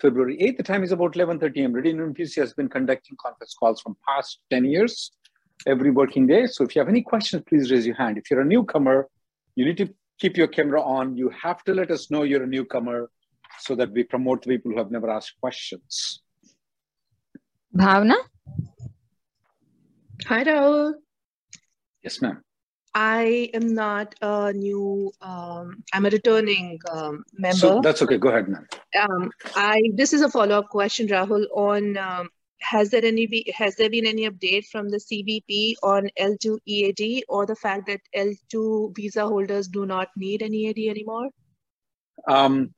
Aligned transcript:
February 0.00 0.36
8th. 0.38 0.56
The 0.58 0.62
time 0.62 0.84
is 0.84 0.92
about 0.92 1.14
11.30 1.14 1.62
a.m. 1.62 1.72
Radio 1.72 1.94
PC 2.12 2.36
has 2.36 2.52
been 2.52 2.68
conducting 2.68 3.16
conference 3.20 3.54
calls 3.58 3.80
from 3.80 3.96
past 4.06 4.40
10 4.50 4.64
years, 4.64 5.12
every 5.66 5.90
working 5.90 6.26
day. 6.26 6.46
So 6.46 6.64
if 6.64 6.76
you 6.76 6.80
have 6.80 6.88
any 6.88 7.02
questions, 7.02 7.42
please 7.48 7.70
raise 7.70 7.86
your 7.86 7.96
hand. 7.96 8.18
If 8.18 8.30
you're 8.30 8.42
a 8.42 8.44
newcomer, 8.44 9.08
you 9.54 9.64
need 9.64 9.78
to 9.78 9.88
keep 10.18 10.36
your 10.36 10.48
camera 10.48 10.82
on. 10.82 11.16
You 11.16 11.30
have 11.30 11.64
to 11.64 11.74
let 11.74 11.90
us 11.90 12.10
know 12.10 12.22
you're 12.22 12.42
a 12.42 12.46
newcomer 12.46 13.10
so 13.60 13.74
that 13.74 13.90
we 13.92 14.02
promote 14.02 14.44
people 14.44 14.72
who 14.72 14.78
have 14.78 14.90
never 14.90 15.10
asked 15.10 15.34
questions. 15.40 16.22
Bhavna? 17.74 18.16
Hi, 20.26 20.44
Rahul. 20.44 20.94
Yes, 22.02 22.20
ma'am. 22.20 22.42
I 22.96 23.50
am 23.52 23.74
not 23.74 24.14
a 24.22 24.54
new. 24.54 25.12
Um, 25.20 25.84
I'm 25.92 26.06
a 26.06 26.08
returning 26.08 26.78
um, 26.90 27.24
member. 27.34 27.56
So 27.58 27.80
that's 27.82 28.00
okay. 28.00 28.16
Go 28.16 28.30
ahead, 28.30 28.48
ma'am. 28.48 28.66
Um, 28.98 29.30
I 29.54 29.82
this 29.94 30.14
is 30.14 30.22
a 30.22 30.30
follow 30.30 30.58
up 30.58 30.70
question, 30.70 31.06
Rahul. 31.06 31.44
On 31.54 31.98
um, 31.98 32.30
has 32.62 32.90
there 32.90 33.04
any 33.04 33.26
be, 33.26 33.52
has 33.54 33.76
there 33.76 33.90
been 33.90 34.06
any 34.06 34.28
update 34.30 34.66
from 34.68 34.88
the 34.88 34.96
CBP 34.96 35.74
on 35.82 36.08
L2 36.18 36.58
EAD 36.64 37.24
or 37.28 37.44
the 37.44 37.54
fact 37.54 37.86
that 37.86 38.00
L2 38.16 38.96
visa 38.96 39.26
holders 39.26 39.68
do 39.68 39.84
not 39.84 40.08
need 40.16 40.40
an 40.40 40.54
EAD 40.54 40.88
anymore? 40.88 41.28
Um, 42.26 42.74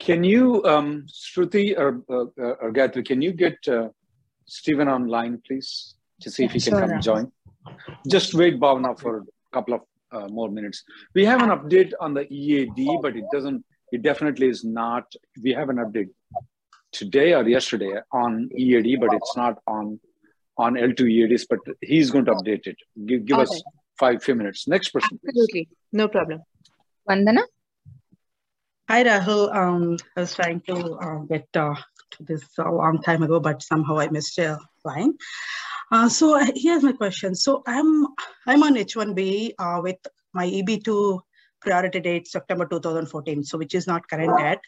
can 0.00 0.24
you, 0.24 0.64
um, 0.64 1.06
Shruti 1.08 1.78
or, 1.78 2.02
uh, 2.10 2.56
or 2.60 2.72
Gayatri, 2.72 3.06
can 3.06 3.22
you 3.22 3.32
get 3.32 3.56
uh, 3.68 3.88
Stephen 4.46 4.88
online, 4.88 5.40
please, 5.46 5.94
to 6.20 6.30
see 6.30 6.44
if 6.44 6.52
he 6.52 6.60
can 6.60 6.72
Sure, 6.72 6.80
come 6.80 6.90
Rahul. 6.90 7.02
join? 7.02 7.32
Just 8.08 8.34
wait, 8.34 8.60
Bhavna, 8.60 8.98
for 8.98 9.18
a 9.18 9.24
couple 9.52 9.74
of 9.74 9.80
uh, 10.12 10.28
more 10.28 10.50
minutes. 10.50 10.84
We 11.14 11.24
have 11.24 11.42
an 11.42 11.50
update 11.50 11.92
on 12.00 12.14
the 12.14 12.32
EAD, 12.32 13.00
but 13.02 13.16
it 13.16 13.24
doesn't, 13.32 13.64
it 13.92 14.02
definitely 14.02 14.48
is 14.48 14.64
not, 14.64 15.12
we 15.42 15.52
have 15.52 15.68
an 15.70 15.76
update 15.76 16.10
today 16.92 17.34
or 17.34 17.46
yesterday 17.46 17.94
on 18.12 18.48
EAD, 18.56 19.00
but 19.00 19.12
it's 19.12 19.36
not 19.36 19.58
on 19.66 20.00
on 20.56 20.74
L2 20.74 21.00
EADs, 21.00 21.46
but 21.48 21.58
he's 21.80 22.12
going 22.12 22.24
to 22.26 22.32
update 22.32 22.68
it. 22.68 22.76
Give, 23.06 23.24
give 23.24 23.38
us 23.38 23.62
five, 23.98 24.22
few 24.22 24.36
minutes. 24.36 24.68
Next 24.68 24.90
person, 24.90 25.18
please. 25.18 25.30
Absolutely, 25.30 25.68
no 25.92 26.08
problem. 26.08 26.42
Vandana? 27.08 27.42
Hi, 28.88 29.02
Rahul. 29.02 29.54
Um, 29.54 29.96
I 30.16 30.20
was 30.20 30.34
trying 30.34 30.60
to 30.68 30.94
uh, 30.94 31.18
get 31.20 31.48
uh, 31.54 31.74
to 32.12 32.22
this 32.22 32.44
a 32.58 32.70
long 32.70 33.02
time 33.02 33.22
ago, 33.22 33.40
but 33.40 33.62
somehow 33.62 33.98
I 33.98 34.08
missed 34.08 34.38
a 34.38 34.58
line. 34.84 35.14
Uh, 35.94 36.08
so 36.08 36.34
uh, 36.34 36.46
here's 36.56 36.82
my 36.82 36.92
question. 36.92 37.36
So 37.36 37.62
I'm 37.66 38.08
I'm 38.48 38.64
on 38.64 38.74
H1B 38.74 39.52
uh, 39.60 39.80
with 39.80 40.00
my 40.32 40.44
EB2 40.44 41.20
priority 41.60 42.00
date 42.00 42.26
September 42.26 42.66
2014, 42.66 43.44
so 43.44 43.58
which 43.58 43.76
is 43.76 43.86
not 43.86 44.08
current 44.08 44.32
yet. 44.40 44.60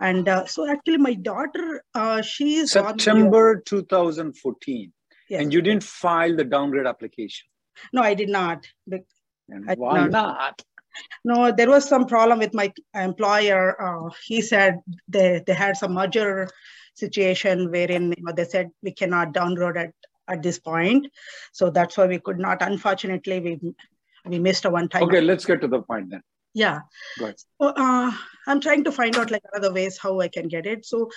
And 0.00 0.26
uh, 0.26 0.46
so 0.46 0.66
actually, 0.70 0.96
my 0.96 1.12
daughter, 1.12 1.82
uh, 1.94 2.22
she 2.22 2.54
is 2.54 2.72
September 2.72 3.62
2014. 3.66 4.92
Yes. 5.28 5.42
And 5.42 5.52
you 5.52 5.60
didn't 5.60 5.82
file 5.82 6.34
the 6.34 6.44
downgrade 6.44 6.86
application. 6.86 7.48
No, 7.92 8.00
I 8.00 8.14
did 8.14 8.30
not. 8.30 8.66
And 8.90 9.70
I 9.70 9.74
why 9.74 10.06
not. 10.06 10.10
not? 10.10 10.62
No, 11.22 11.52
there 11.52 11.68
was 11.68 11.86
some 11.86 12.06
problem 12.06 12.38
with 12.38 12.54
my 12.54 12.72
employer. 12.94 13.76
Uh, 13.78 14.10
he 14.24 14.40
said 14.40 14.80
they, 15.06 15.42
they 15.46 15.52
had 15.52 15.76
some 15.76 15.92
merger 15.92 16.48
situation 16.94 17.70
wherein 17.70 18.14
you 18.16 18.24
know, 18.24 18.32
they 18.32 18.44
said 18.44 18.70
we 18.82 18.92
cannot 18.92 19.34
downgrade 19.34 19.76
it 19.76 19.94
at 20.28 20.42
this 20.42 20.58
point. 20.58 21.06
So 21.52 21.70
that's 21.70 21.96
why 21.96 22.06
we 22.06 22.18
could 22.18 22.38
not. 22.38 22.62
Unfortunately, 22.62 23.40
we 23.40 23.74
we 24.24 24.38
missed 24.38 24.64
a 24.64 24.70
one 24.70 24.88
time. 24.88 25.04
Okay, 25.04 25.20
let's 25.20 25.44
get 25.44 25.60
to 25.60 25.68
the 25.68 25.82
point 25.82 26.10
then. 26.10 26.22
Yeah. 26.54 26.80
Go 27.18 27.26
ahead. 27.26 27.36
So, 27.60 27.68
uh, 27.68 28.12
I'm 28.46 28.60
trying 28.60 28.84
to 28.84 28.92
find 28.92 29.16
out 29.16 29.30
like 29.30 29.42
other 29.54 29.72
ways 29.72 29.98
how 29.98 30.20
I 30.20 30.28
can 30.28 30.48
get 30.48 30.66
it. 30.66 30.84
So 30.84 31.10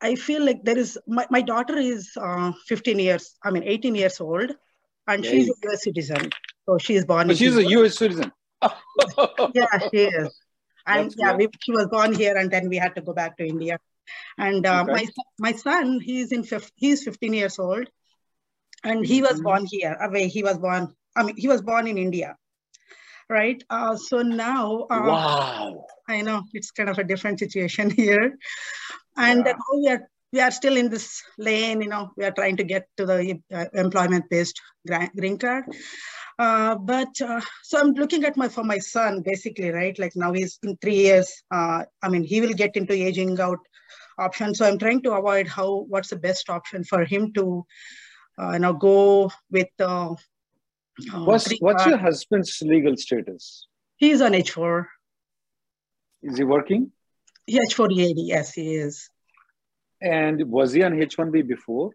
I 0.00 0.14
feel 0.14 0.44
like 0.44 0.64
there 0.64 0.78
is 0.78 0.98
my, 1.06 1.26
my 1.30 1.42
daughter 1.42 1.76
is 1.76 2.10
uh, 2.20 2.52
15 2.66 2.98
years, 2.98 3.36
I 3.44 3.50
mean 3.50 3.64
18 3.64 3.94
years 3.94 4.20
old, 4.20 4.50
and 5.06 5.24
she's 5.24 5.48
a 5.48 5.54
US 5.68 5.84
citizen. 5.84 6.30
So 6.66 6.78
she 6.78 6.94
is 6.94 7.04
born 7.04 7.28
But 7.28 7.36
she's 7.36 7.56
a 7.56 7.64
US 7.64 7.96
citizen. 7.98 8.32
yeah, 8.62 9.78
she 9.90 9.98
is. 9.98 10.34
And 10.86 11.04
That's 11.04 11.16
yeah, 11.18 11.36
we, 11.36 11.48
she 11.60 11.72
was 11.72 11.86
born 11.86 12.14
here, 12.14 12.36
and 12.36 12.50
then 12.50 12.68
we 12.68 12.76
had 12.76 12.94
to 12.94 13.02
go 13.02 13.12
back 13.12 13.36
to 13.36 13.46
India. 13.46 13.78
And 14.38 14.66
uh, 14.66 14.84
Okay. 14.84 14.92
my 14.92 15.06
my 15.38 15.52
son, 15.52 16.00
he's 16.00 16.32
in 16.32 16.42
fif- 16.42 16.72
he's 16.74 17.04
15 17.04 17.34
years 17.34 17.58
old, 17.58 17.86
and 18.84 19.04
he 19.04 19.22
was 19.22 19.40
born 19.40 19.66
here. 19.66 19.96
Away, 20.00 20.28
he 20.28 20.42
was 20.42 20.58
born. 20.58 20.94
I 21.16 21.22
mean, 21.24 21.36
he 21.36 21.48
was 21.48 21.62
born 21.62 21.86
in 21.86 21.98
India, 21.98 22.36
right? 23.28 23.62
Uh, 23.70 23.96
so 23.96 24.22
now, 24.22 24.86
uh, 24.90 25.00
Wow. 25.06 25.84
I 26.08 26.22
know 26.22 26.42
it's 26.52 26.70
kind 26.70 26.88
of 26.88 26.98
a 26.98 27.04
different 27.04 27.38
situation 27.38 27.90
here, 28.02 28.36
and 29.16 29.44
Yeah. 29.44 29.52
now 29.52 29.76
we 29.76 29.88
are 29.88 30.08
we 30.32 30.40
are 30.40 30.50
still 30.50 30.76
in 30.76 30.88
this 30.90 31.22
lane. 31.38 31.80
You 31.82 31.88
know, 31.88 32.10
we 32.16 32.24
are 32.24 32.30
trying 32.32 32.56
to 32.58 32.64
get 32.64 32.86
to 32.96 33.06
the 33.06 33.40
uh, 33.52 33.66
employment-based 33.74 34.60
green 35.16 35.38
card. 35.38 35.64
Uh, 36.38 36.74
but 36.76 37.08
uh, 37.20 37.40
so 37.62 37.78
I'm 37.78 37.92
looking 37.92 38.24
at 38.24 38.36
my 38.36 38.48
for 38.48 38.64
my 38.64 38.78
son 38.78 39.22
basically, 39.22 39.70
right? 39.70 39.98
Like 39.98 40.12
now 40.16 40.32
he's 40.32 40.58
in 40.62 40.76
three 40.78 40.96
years. 40.96 41.30
Uh, 41.50 41.84
I 42.02 42.08
mean, 42.08 42.22
he 42.24 42.40
will 42.40 42.54
get 42.54 42.76
into 42.76 42.94
aging 42.94 43.38
out 43.40 43.58
option. 44.18 44.54
So 44.54 44.66
I'm 44.66 44.78
trying 44.78 45.02
to 45.02 45.12
avoid 45.12 45.48
how 45.48 45.84
what's 45.88 46.10
the 46.10 46.16
best 46.16 46.48
option 46.48 46.84
for 46.84 47.04
him 47.04 47.32
to, 47.34 47.66
uh, 48.40 48.52
you 48.52 48.58
know, 48.58 48.72
go 48.72 49.30
with. 49.50 49.68
Uh, 49.78 50.14
uh, 51.14 51.24
What's, 51.24 51.50
what's 51.60 51.86
your 51.86 51.96
husband's 51.96 52.60
legal 52.62 52.94
status? 52.96 53.66
He's 53.96 54.20
on 54.20 54.32
H4. 54.32 54.86
Is 56.22 56.36
he 56.36 56.44
working? 56.44 56.92
H4 57.50 57.90
EAD, 57.92 58.16
yes, 58.18 58.52
he 58.52 58.74
is. 58.74 59.08
And 60.02 60.50
was 60.50 60.72
he 60.72 60.82
on 60.82 60.92
H1B 60.92 61.46
before? 61.46 61.92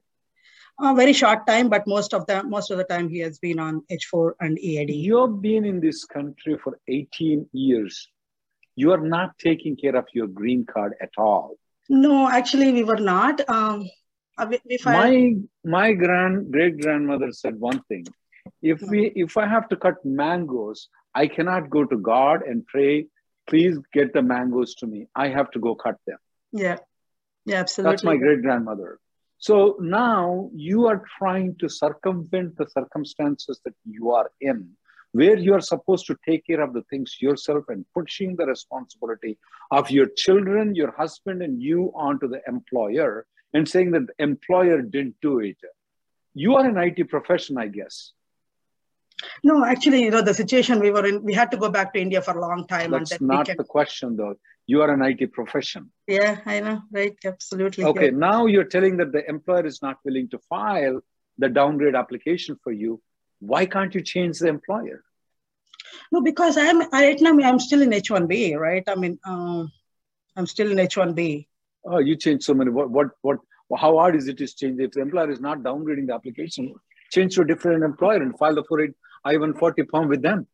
A 0.82 0.94
very 0.94 1.14
short 1.14 1.48
time, 1.48 1.70
but 1.70 1.88
most 1.88 2.14
of 2.14 2.26
the 2.28 2.44
most 2.44 2.70
of 2.70 2.78
the 2.78 2.84
time 2.84 3.08
he 3.08 3.20
has 3.20 3.40
been 3.40 3.60
on 3.60 3.82
H4 3.90 4.34
and 4.42 4.60
EAD. 4.60 4.92
You've 4.92 5.42
been 5.42 5.66
in 5.66 5.80
this 5.80 6.04
country 6.04 6.58
for 6.62 6.80
18 6.88 7.48
years. 7.54 8.10
You 8.76 8.92
are 8.92 9.00
not 9.00 9.38
taking 9.40 9.78
care 9.78 9.96
of 9.96 10.06
your 10.14 10.28
green 10.28 10.66
card 10.66 10.96
at 11.02 11.12
all. 11.18 11.56
No, 11.88 12.28
actually, 12.30 12.74
we 12.74 12.84
were 12.84 12.98
not. 12.98 13.48
Um, 13.50 13.88
uh, 14.38 14.46
we- 14.50 14.62
we 14.70 14.78
my 14.86 15.36
my 15.64 15.94
grand 15.94 16.52
great 16.52 16.80
grandmother 16.82 17.32
said 17.32 17.60
one 17.60 17.82
thing. 17.90 18.06
If 18.62 18.82
we 18.94 19.00
if 19.24 19.38
i 19.44 19.48
have 19.48 19.68
to 19.70 19.76
cut 19.86 20.04
mangoes 20.06 20.88
i 21.22 21.28
cannot 21.36 21.70
go 21.76 21.82
to 21.92 21.98
god 22.08 22.44
and 22.50 22.66
pray 22.74 23.08
please 23.50 23.78
get 23.94 24.12
the 24.14 24.22
mangoes 24.22 24.74
to 24.76 24.88
me. 24.88 25.08
I 25.16 25.28
have 25.30 25.50
to 25.52 25.60
go 25.60 25.76
cut 25.76 25.98
them. 26.08 26.18
Yeah, 26.52 26.78
yeah, 27.46 27.60
absolutely. 27.60 27.92
that's 27.92 28.04
my 28.04 28.16
great 28.18 28.42
grandmother. 28.42 28.98
So 29.38 29.78
now 29.80 30.50
you 30.56 30.88
are 30.88 31.04
trying 31.20 31.56
to 31.60 31.70
circumvent 31.70 32.58
the 32.58 32.68
circumstances 32.78 33.60
that 33.66 33.76
you 33.86 34.12
are 34.12 34.32
in 34.42 34.72
where 35.12 35.38
you 35.38 35.54
are 35.54 35.62
supposed 35.62 36.06
to 36.08 36.16
take 36.28 36.46
care 36.48 36.62
of 36.62 36.74
the 36.74 36.82
things 36.90 37.18
yourself 37.22 37.66
and 37.70 37.86
pushing 37.98 38.36
the 38.36 38.46
responsibility 38.48 39.38
of 39.72 39.92
your 39.98 40.08
children 40.24 40.74
your 40.82 40.92
husband 41.02 41.42
and 41.42 41.62
you 41.62 41.92
onto 42.08 42.28
the 42.34 42.42
employer 42.54 43.12
and 43.54 43.68
saying 43.68 43.92
that 43.92 44.08
the 44.08 44.24
employer 44.24 44.82
didn't 44.82 45.16
do 45.22 45.40
it 45.40 45.58
you 46.36 46.56
are 46.58 46.66
an 46.68 46.78
IT 46.78 47.10
profession, 47.10 47.58
I 47.58 47.68
guess. 47.68 48.12
No, 49.44 49.66
actually, 49.66 50.04
you 50.04 50.12
know, 50.12 50.22
the 50.22 50.34
situation 50.34 50.82
we 50.82 50.92
were 50.92 51.06
in, 51.06 51.24
we 51.24 51.34
had 51.34 51.50
to 51.52 51.58
go 51.58 51.70
back 51.70 51.94
to 51.94 52.00
India 52.00 52.22
for 52.22 52.38
a 52.38 52.42
long 52.42 52.68
time. 52.68 52.92
That's 52.92 53.12
that 53.12 53.22
not 53.22 53.46
can... 53.46 53.56
the 53.58 53.64
question, 53.64 54.18
though. 54.18 54.36
You 54.68 54.82
are 54.82 54.94
an 54.94 55.02
IT 55.02 55.32
profession. 55.32 55.92
Yeah, 56.06 56.40
I 56.46 56.60
know, 56.60 56.82
right? 56.92 57.16
Absolutely. 57.24 57.86
Okay, 57.86 58.06
yeah. 58.06 58.18
now 58.18 58.46
you're 58.48 58.66
telling 58.66 58.98
that 58.98 59.14
the 59.14 59.28
employer 59.30 59.66
is 59.66 59.82
not 59.82 59.98
willing 60.04 60.28
to 60.30 60.40
file 60.50 61.00
the 61.38 61.48
downgrade 61.48 61.96
application 61.96 62.60
for 62.62 62.74
you. 62.74 63.02
Why 63.40 63.66
can't 63.66 63.96
you 63.96 64.02
change 64.02 64.40
the 64.40 64.48
employer? 64.48 65.04
No, 66.12 66.22
because 66.22 66.58
I'm 66.58 66.82
right 66.90 67.20
now 67.22 67.38
I'm 67.40 67.60
still 67.60 67.82
in 67.82 67.92
H1B, 67.92 68.58
right? 68.58 68.84
I 68.88 68.96
mean, 68.96 69.20
uh, 69.26 69.66
I'm 70.36 70.48
still 70.48 70.72
in 70.72 70.78
H1B. 70.78 71.48
Oh, 71.86 72.00
you 72.00 72.16
change 72.16 72.44
so 72.44 72.54
many. 72.54 72.72
What, 72.72 72.90
what, 72.90 73.08
what? 73.22 73.38
How 73.78 73.98
hard 73.98 74.16
is 74.16 74.28
it 74.28 74.38
to 74.38 74.48
change? 74.48 74.80
If 74.80 74.92
the 74.92 75.02
employer 75.02 75.32
is 75.32 75.40
not 75.40 75.60
downgrading 75.60 76.08
the 76.08 76.14
application, 76.14 76.76
change 77.12 77.36
to 77.36 77.42
a 77.42 77.48
different 77.48 77.84
employer 77.84 78.22
and 78.22 78.38
file 78.38 78.56
the 78.56 78.64
48 78.64 78.92
I-140 79.26 79.90
form 79.90 80.08
with 80.08 80.22
them. 80.22 80.48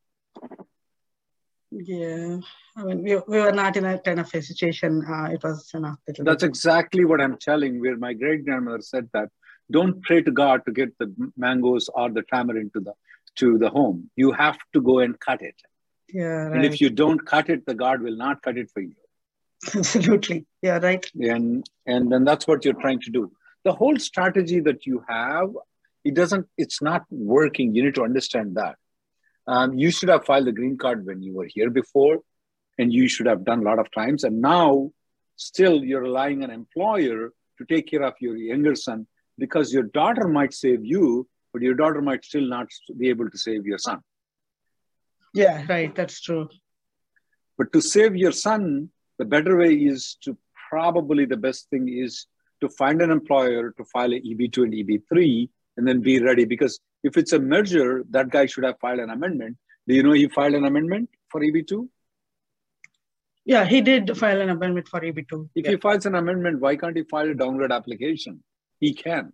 Yeah, 1.71 2.39
I 2.75 2.83
mean, 2.83 3.03
we, 3.03 3.15
we 3.27 3.39
were 3.39 3.51
not 3.51 3.77
in 3.77 3.85
a 3.85 3.97
kind 3.99 4.19
of 4.19 4.33
a 4.33 4.41
situation. 4.41 5.05
Uh, 5.07 5.29
it 5.31 5.41
was, 5.41 5.69
know, 5.73 5.95
That's 6.19 6.43
exactly 6.43 7.05
what 7.05 7.21
I'm 7.21 7.37
telling. 7.37 7.79
Where 7.79 7.97
my 7.97 8.13
great 8.13 8.43
grandmother 8.43 8.81
said 8.81 9.09
that, 9.13 9.29
don't 9.69 10.01
pray 10.03 10.21
to 10.21 10.31
God 10.31 10.65
to 10.65 10.71
get 10.71 10.97
the 10.97 11.13
mangoes 11.37 11.89
or 11.93 12.09
the 12.09 12.23
tamarind 12.23 12.73
to 12.73 12.81
the 12.81 12.93
to 13.37 13.57
the 13.57 13.69
home. 13.69 14.09
You 14.17 14.33
have 14.33 14.57
to 14.73 14.81
go 14.81 14.99
and 14.99 15.17
cut 15.17 15.41
it. 15.41 15.55
Yeah, 16.09 16.23
right. 16.23 16.55
And 16.57 16.65
if 16.65 16.81
you 16.81 16.89
don't 16.89 17.25
cut 17.25 17.49
it, 17.49 17.65
the 17.65 17.73
God 17.73 18.01
will 18.01 18.17
not 18.17 18.41
cut 18.41 18.57
it 18.57 18.69
for 18.69 18.81
you. 18.81 18.95
Absolutely. 19.75 20.45
Yeah, 20.61 20.79
right. 20.79 21.05
And 21.19 21.65
and 21.85 22.11
then 22.11 22.23
that's 22.23 22.47
what 22.47 22.65
you're 22.65 22.81
trying 22.81 23.01
to 23.01 23.11
do. 23.11 23.31
The 23.63 23.73
whole 23.73 23.97
strategy 23.97 24.59
that 24.61 24.85
you 24.85 25.03
have, 25.07 25.49
it 26.03 26.15
doesn't, 26.15 26.47
it's 26.57 26.81
not 26.81 27.03
working. 27.11 27.75
You 27.75 27.83
need 27.83 27.95
to 27.95 28.03
understand 28.03 28.55
that. 28.55 28.75
Um, 29.47 29.77
you 29.77 29.91
should 29.91 30.09
have 30.09 30.25
filed 30.25 30.47
the 30.47 30.51
green 30.51 30.77
card 30.77 31.05
when 31.05 31.21
you 31.21 31.33
were 31.33 31.47
here 31.47 31.69
before, 31.69 32.19
and 32.79 32.91
you 32.91 33.07
should 33.07 33.27
have 33.27 33.43
done 33.43 33.59
a 33.59 33.63
lot 33.63 33.77
of 33.77 33.91
times. 33.91 34.23
And 34.23 34.41
now, 34.41 34.91
still, 35.35 35.83
you're 35.83 36.01
relying 36.01 36.43
on 36.43 36.49
an 36.49 36.55
employer 36.55 37.31
to 37.57 37.65
take 37.65 37.87
care 37.87 38.03
of 38.03 38.13
your 38.19 38.35
younger 38.35 38.75
son 38.75 39.05
because 39.37 39.71
your 39.71 39.83
daughter 39.83 40.27
might 40.27 40.53
save 40.53 40.83
you, 40.83 41.27
but 41.53 41.61
your 41.61 41.75
daughter 41.75 42.01
might 42.01 42.23
still 42.25 42.47
not 42.47 42.67
be 42.97 43.09
able 43.09 43.29
to 43.29 43.37
save 43.37 43.65
your 43.65 43.77
son. 43.77 43.99
Yeah, 45.33 45.65
right. 45.69 45.93
That's 45.93 46.19
true. 46.19 46.49
But 47.57 47.71
to 47.73 47.81
save 47.81 48.15
your 48.15 48.31
son, 48.31 48.89
the 49.21 49.25
better 49.25 49.55
way 49.55 49.73
is 49.75 50.17
to 50.23 50.35
probably 50.67 51.25
the 51.25 51.37
best 51.37 51.69
thing 51.69 51.87
is 52.05 52.25
to 52.61 52.67
find 52.69 53.03
an 53.03 53.11
employer 53.11 53.71
to 53.77 53.83
file 53.93 54.13
an 54.13 54.21
EB2 54.29 54.57
and 54.65 54.73
EB3 54.73 55.47
and 55.77 55.87
then 55.87 56.01
be 56.01 56.19
ready. 56.19 56.43
Because 56.43 56.79
if 57.03 57.17
it's 57.17 57.33
a 57.33 57.39
merger, 57.39 58.03
that 58.09 58.29
guy 58.31 58.47
should 58.47 58.63
have 58.63 58.79
filed 58.79 58.99
an 58.99 59.11
amendment. 59.11 59.57
Do 59.87 59.93
you 59.93 60.01
know 60.01 60.13
he 60.13 60.27
filed 60.27 60.55
an 60.55 60.65
amendment 60.65 61.09
for 61.29 61.41
EB2? 61.41 61.87
Yeah, 63.45 63.65
he 63.65 63.81
did 63.81 64.17
file 64.17 64.41
an 64.41 64.49
amendment 64.49 64.87
for 64.87 65.01
EB2. 65.01 65.49
If 65.53 65.65
yeah. 65.65 65.71
he 65.71 65.77
files 65.77 66.07
an 66.07 66.15
amendment, 66.15 66.59
why 66.59 66.75
can't 66.75 66.97
he 66.97 67.03
file 67.03 67.29
a 67.29 67.35
downgrade 67.35 67.71
application? 67.71 68.43
He 68.79 68.95
can. 68.95 69.33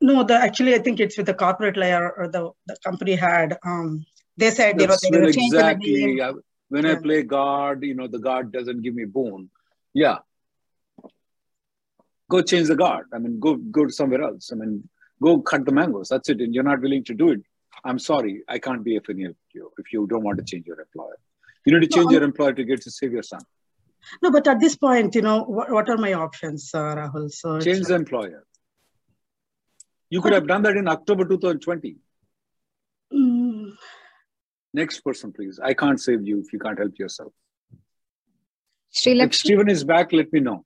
No, 0.00 0.22
the 0.22 0.34
actually 0.34 0.76
I 0.76 0.78
think 0.78 1.00
it's 1.00 1.16
with 1.16 1.26
the 1.26 1.34
corporate 1.34 1.76
layer 1.76 2.12
or 2.16 2.28
the, 2.28 2.50
the 2.66 2.76
company 2.84 3.16
had 3.16 3.58
um 3.64 4.06
they 4.36 4.52
said 4.52 4.78
That's 4.78 5.02
you 5.02 5.10
know 5.10 5.18
they 5.18 5.18
when 5.18 5.22
were 5.22 5.46
exactly 5.46 6.20
uh, 6.20 6.34
when 6.68 6.86
I 6.86 6.96
play 6.96 7.22
guard, 7.22 7.84
you 7.84 7.94
know, 7.94 8.06
the 8.06 8.18
guard 8.18 8.52
doesn't 8.52 8.82
give 8.82 8.94
me 8.94 9.04
bone. 9.04 9.50
Yeah. 9.94 10.18
Go 12.30 12.42
change 12.42 12.68
the 12.68 12.76
guard. 12.76 13.06
I 13.12 13.18
mean, 13.18 13.40
go 13.40 13.56
go 13.56 13.88
somewhere 13.88 14.22
else. 14.22 14.50
I 14.52 14.56
mean, 14.56 14.88
go 15.22 15.40
cut 15.40 15.64
the 15.64 15.72
mangoes. 15.72 16.08
That's 16.08 16.28
it. 16.28 16.40
And 16.40 16.54
you're 16.54 16.64
not 16.64 16.80
willing 16.80 17.04
to 17.04 17.14
do 17.14 17.30
it. 17.30 17.40
I'm 17.84 17.98
sorry, 17.98 18.42
I 18.48 18.58
can't 18.58 18.84
be 18.84 18.96
a 18.96 19.00
any 19.08 19.24
of 19.24 19.36
you 19.54 19.70
if 19.78 19.92
you 19.92 20.06
don't 20.06 20.24
want 20.24 20.38
to 20.38 20.44
change 20.44 20.66
your 20.66 20.80
employer. 20.80 21.18
You 21.64 21.72
need 21.78 21.88
to 21.88 21.94
change 21.94 22.06
I'm- 22.06 22.14
your 22.14 22.22
employer 22.22 22.52
to 22.52 22.64
get 22.64 22.82
to 22.82 22.90
save 22.90 23.12
your 23.12 23.22
son. 23.22 23.40
No, 24.22 24.30
but 24.30 24.46
at 24.46 24.60
this 24.60 24.76
point, 24.76 25.14
you 25.16 25.22
know, 25.22 25.42
what, 25.42 25.70
what 25.70 25.88
are 25.90 25.96
my 25.96 26.12
options, 26.12 26.70
uh, 26.72 26.94
Rahul? 26.94 27.30
So 27.32 27.60
Change 27.60 27.86
the 27.86 27.94
employer. 27.94 28.44
You 30.08 30.22
could 30.22 30.32
have 30.32 30.46
done 30.46 30.62
that 30.62 30.76
in 30.76 30.88
October 30.88 31.24
2020. 31.24 31.96
Mm, 33.12 33.47
Next 34.74 35.00
person, 35.00 35.32
please. 35.32 35.58
I 35.62 35.74
can't 35.74 36.00
save 36.00 36.26
you 36.26 36.40
if 36.40 36.52
you 36.52 36.58
can't 36.58 36.78
help 36.78 36.98
yourself. 36.98 37.32
Sri 38.90 39.20
If 39.20 39.34
Stephen 39.34 39.68
is 39.68 39.84
back, 39.84 40.12
let 40.12 40.32
me 40.32 40.40
know. 40.40 40.64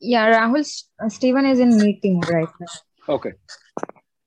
yeah, 0.00 0.26
Rahul, 0.32 0.64
uh, 1.02 1.08
Stephen 1.08 1.44
is 1.46 1.60
in 1.60 1.76
meeting 1.76 2.20
right 2.20 2.48
now. 2.60 3.14
Okay. 3.16 3.32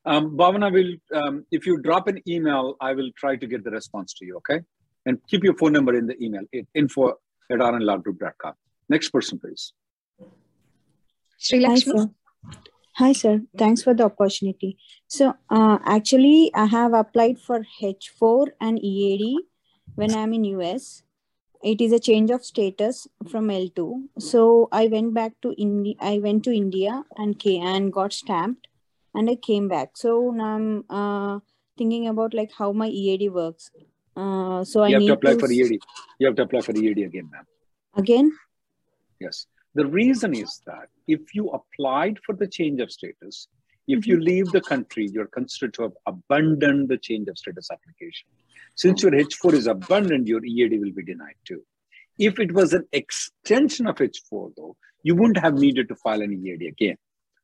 Um, 0.06 0.36
Bhavana 0.38 0.72
will, 0.74 0.96
um, 1.22 1.46
if 1.52 1.66
you 1.66 1.78
drop 1.78 2.08
an 2.08 2.20
email, 2.28 2.76
I 2.82 2.94
will 2.94 3.12
try 3.16 3.36
to 3.36 3.48
get 3.48 3.64
the 3.64 3.72
response 3.72 4.14
to 4.16 4.26
you, 4.26 4.38
okay? 4.38 4.62
And 5.06 5.20
keep 5.28 5.44
your 5.44 5.56
phone 5.56 5.74
number 5.74 5.96
in 5.96 6.08
the 6.08 6.22
email, 6.24 6.42
info 6.74 7.10
at 7.10 7.60
rnlawgroup.com. 7.60 8.54
Next 8.90 9.10
person, 9.10 9.40
please. 9.40 9.74
Sri 11.38 11.60
Lakshmi, 11.60 11.98
sir. 11.98 12.10
Hi, 12.96 13.14
sir. 13.14 13.42
Thanks 13.58 13.82
for 13.82 13.94
the 13.94 14.04
opportunity. 14.04 14.78
So, 15.08 15.34
uh, 15.50 15.80
actually, 15.86 16.52
I 16.54 16.66
have 16.66 16.94
applied 16.94 17.40
for 17.40 17.66
H4 17.82 18.48
and 18.60 18.84
EAD 18.84 19.38
when 19.96 20.14
I'm 20.14 20.34
in 20.34 20.44
US. 20.46 21.04
It 21.64 21.80
is 21.80 21.92
a 21.92 22.00
change 22.00 22.32
of 22.32 22.44
status 22.44 23.08
from 23.30 23.48
L2. 23.50 24.10
So 24.18 24.68
I 24.72 24.88
went 24.88 25.14
back 25.14 25.34
to 25.44 25.54
India. 25.54 25.94
I 26.00 26.18
went 26.18 26.44
to 26.46 26.52
India 26.52 27.04
and 27.18 27.38
came 27.38 27.64
and 27.64 27.94
got 27.94 28.14
stamped, 28.14 28.68
and 29.14 29.30
I 29.30 29.36
came 29.36 29.68
back. 29.68 29.96
So 29.96 30.32
now 30.32 30.56
I'm 30.56 30.86
uh, 30.90 31.40
thinking 31.78 32.08
about 32.08 32.34
like 32.34 32.52
how 32.58 32.72
my 32.72 32.88
EAD 32.88 33.32
works. 33.32 33.70
Uh, 34.16 34.64
so 34.64 34.82
I 34.82 34.88
you 34.88 34.94
have 34.96 35.02
need 35.02 35.08
to 35.08 35.14
apply 35.14 35.34
to 35.34 35.40
for 35.40 35.52
EAD. 35.52 35.80
You 36.20 36.28
have 36.28 36.36
to 36.36 36.44
apply 36.44 36.62
for 36.62 36.76
EAD 36.76 36.98
again, 36.98 37.30
ma'am. 37.32 37.46
again. 37.96 38.32
Yes. 39.20 39.46
The 39.74 39.86
reason 39.86 40.36
is 40.36 40.62
that 40.66 40.90
if 41.08 41.34
you 41.34 41.50
applied 41.50 42.20
for 42.26 42.36
the 42.36 42.48
change 42.48 42.82
of 42.82 42.92
status, 42.92 43.48
if 43.88 44.06
you 44.06 44.16
mm-hmm. 44.16 44.24
leave 44.24 44.52
the 44.52 44.62
country, 44.62 45.10
you're 45.12 45.28
considered 45.28 45.74
to 45.76 45.84
have 45.84 45.94
abandoned 46.06 46.90
the 46.90 46.98
change 46.98 47.28
of 47.28 47.38
status 47.38 47.70
application. 47.72 48.28
Since 48.76 49.04
your 49.04 49.12
H4 49.12 49.54
is 49.54 49.68
abandoned, 49.68 50.28
your 50.28 50.44
EAD 50.46 50.80
will 50.80 50.92
be 50.92 51.04
denied 51.04 51.36
too. 51.46 51.64
If 52.18 52.40
it 52.40 52.54
was 52.54 52.74
an 52.74 52.86
extension 52.92 53.88
of 53.88 53.96
H4, 53.96 54.52
though, 54.56 54.76
you 55.04 55.16
wouldn't 55.16 55.38
have 55.38 55.56
needed 55.56 55.88
to 55.90 55.96
file 55.96 56.22
an 56.22 56.34
EAD 56.34 56.68
again. 56.68 56.98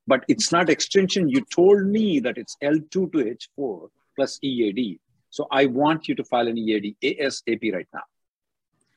But 0.06 0.24
it's 0.28 0.52
not 0.52 0.70
extension. 0.70 1.30
You 1.30 1.44
told 1.54 1.86
me 1.86 2.20
that 2.20 2.38
it's 2.38 2.56
L2 2.64 2.92
to 2.92 3.38
H4 3.58 3.90
plus 4.16 4.40
EAD. 4.42 5.00
So 5.30 5.48
I 5.52 5.66
want 5.66 6.08
you 6.08 6.16
to 6.16 6.24
file 6.24 6.48
an 6.48 6.58
EAD 6.58 6.96
ASAP 7.04 7.74
right 7.74 7.88
now. 7.94 8.04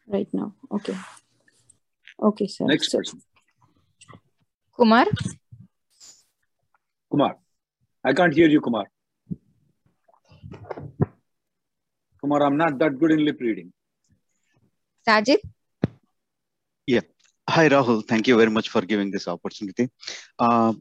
Right 0.07 0.29
now. 0.33 0.55
Okay. 0.71 0.97
Okay, 2.29 2.47
sir. 2.47 2.65
Next 2.67 2.91
So- 2.91 2.99
person. 2.99 3.23
Kumar, 4.77 5.07
Kumar. 7.11 7.37
I 8.05 8.13
can't 8.15 8.33
hear 8.35 8.49
you, 8.49 8.61
Kumar. 8.61 8.87
Kumar, 12.21 12.43
I'm 12.43 12.57
not 12.57 12.79
that 12.79 12.99
good 12.99 13.13
in 13.13 13.25
lip 13.25 13.39
reading. 13.41 13.73
Sajid, 15.07 15.39
Yeah. 16.87 17.01
Hi, 17.49 17.69
Rahul. 17.69 18.07
Thank 18.07 18.29
you 18.29 18.37
very 18.37 18.51
much 18.51 18.69
for 18.69 18.81
giving 18.83 19.11
this 19.11 19.27
opportunity. 19.29 19.89
Uh, 20.39 20.75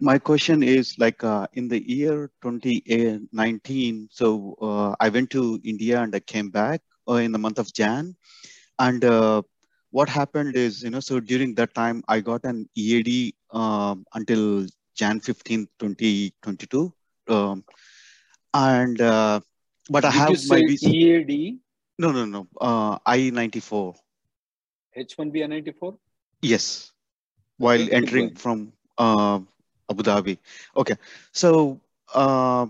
my 0.00 0.18
question 0.18 0.62
is 0.62 0.98
like 0.98 1.22
uh, 1.24 1.46
in 1.52 1.68
the 1.68 1.80
year 1.90 2.30
2019, 2.42 4.08
so 4.10 4.56
uh, 4.60 4.94
I 5.00 5.08
went 5.10 5.30
to 5.30 5.60
India 5.64 6.00
and 6.02 6.14
I 6.14 6.20
came 6.20 6.50
back 6.50 6.80
uh, 7.08 7.14
in 7.14 7.32
the 7.32 7.38
month 7.38 7.58
of 7.58 7.72
Jan. 7.72 8.14
And 8.78 9.04
uh, 9.04 9.42
what 9.90 10.08
happened 10.08 10.56
is, 10.56 10.82
you 10.82 10.90
know, 10.90 11.00
so 11.00 11.20
during 11.20 11.54
that 11.54 11.74
time, 11.74 12.02
I 12.08 12.20
got 12.20 12.44
an 12.44 12.68
EAD 12.76 13.34
um, 13.50 14.04
until 14.14 14.66
Jan 14.94 15.20
15, 15.20 15.68
2022. 15.78 16.92
Um, 17.28 17.64
and, 18.54 19.00
uh, 19.00 19.40
but 19.90 20.04
I 20.04 20.10
Did 20.10 20.18
have 20.18 20.30
you 20.42 20.48
my 20.48 20.62
visa. 20.66 20.88
EAD, 20.90 21.58
No, 21.98 22.12
no, 22.12 22.24
no. 22.24 22.46
Uh, 22.60 22.98
I-94. 23.06 23.94
H1B 24.96 25.42
and 25.42 25.50
94? 25.50 25.96
Yes, 26.42 26.92
while 27.58 27.86
entering 27.92 28.34
from 28.34 28.72
uh, 28.98 29.40
Abu 29.90 30.02
Dhabi. 30.02 30.38
Okay, 30.76 30.94
so 31.32 31.80
uh, 32.14 32.66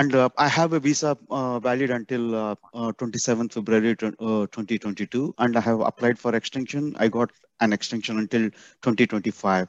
and 0.00 0.14
uh, 0.14 0.28
I 0.38 0.48
have 0.48 0.72
a 0.72 0.80
visa 0.80 1.16
uh, 1.30 1.60
valid 1.60 1.90
until 1.90 2.34
uh, 2.34 2.54
uh, 2.74 2.92
27th 2.92 3.52
February 3.54 3.96
uh, 4.02 4.46
2022, 4.46 5.34
and 5.38 5.56
I 5.56 5.60
have 5.60 5.80
applied 5.80 6.18
for 6.18 6.34
extension. 6.34 6.94
I 6.98 7.08
got 7.08 7.30
an 7.60 7.72
extension 7.72 8.18
until 8.18 8.50
2025, 8.82 9.68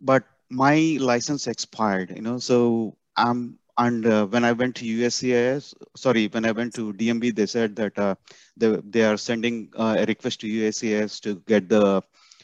but 0.00 0.24
my 0.50 0.96
license 1.00 1.46
expired. 1.46 2.12
You 2.16 2.22
know, 2.22 2.38
so 2.38 2.96
I'm 3.16 3.58
and 3.78 4.06
uh, 4.06 4.26
when 4.26 4.44
I 4.44 4.52
went 4.52 4.76
to 4.76 4.84
USCIS, 4.84 5.74
sorry, 5.96 6.26
when 6.28 6.44
I 6.44 6.52
went 6.52 6.74
to 6.74 6.92
DMV, 6.92 7.30
they 7.30 7.46
said 7.46 7.76
that 7.76 7.98
uh, 7.98 8.14
they 8.56 8.76
they 8.84 9.02
are 9.04 9.16
sending 9.16 9.70
uh, 9.78 9.96
a 9.98 10.04
request 10.06 10.40
to 10.40 10.46
USCIS 10.48 11.20
to 11.22 11.36
get 11.46 11.68
the 11.68 12.02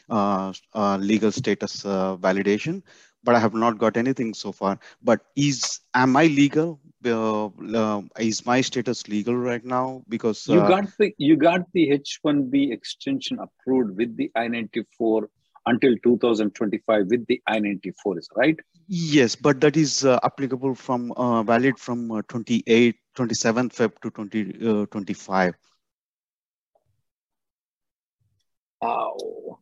uh, 0.09 0.53
uh, 0.73 0.97
legal 0.97 1.31
status 1.31 1.85
uh, 1.85 2.17
validation, 2.17 2.83
but 3.23 3.35
I 3.35 3.39
have 3.39 3.53
not 3.53 3.77
got 3.77 3.97
anything 3.97 4.33
so 4.33 4.51
far. 4.51 4.79
But 5.03 5.21
is 5.35 5.81
am 5.93 6.15
I 6.15 6.25
legal 6.27 6.79
uh, 7.05 7.45
uh, 7.45 8.01
is 8.19 8.45
my 8.45 8.61
status 8.61 9.07
legal 9.07 9.35
right 9.35 9.63
now? 9.63 10.03
Because 10.09 10.47
you 10.47 10.59
got 10.59 10.85
the 10.97 11.13
you 11.17 11.35
got 11.35 11.61
the 11.73 11.91
H-1B 11.91 12.71
extension 12.71 13.39
approved 13.39 13.97
with 13.97 14.15
the 14.17 14.31
I-94 14.35 15.27
until 15.65 15.95
2025 16.03 17.07
with 17.07 17.27
the 17.27 17.41
I-94, 17.47 18.17
is 18.17 18.29
right? 18.35 18.57
Yes, 18.87 19.35
but 19.35 19.59
that 19.61 19.75
is 19.75 20.05
uh, 20.05 20.19
applicable 20.23 20.75
from 20.75 21.11
uh, 21.13 21.43
valid 21.43 21.77
from 21.77 22.09
uh, 22.11 22.21
28, 22.29 22.95
27 23.15 23.69
Feb 23.69 23.91
to 24.01 24.09
2025. 24.09 25.53
oh. 28.81 29.59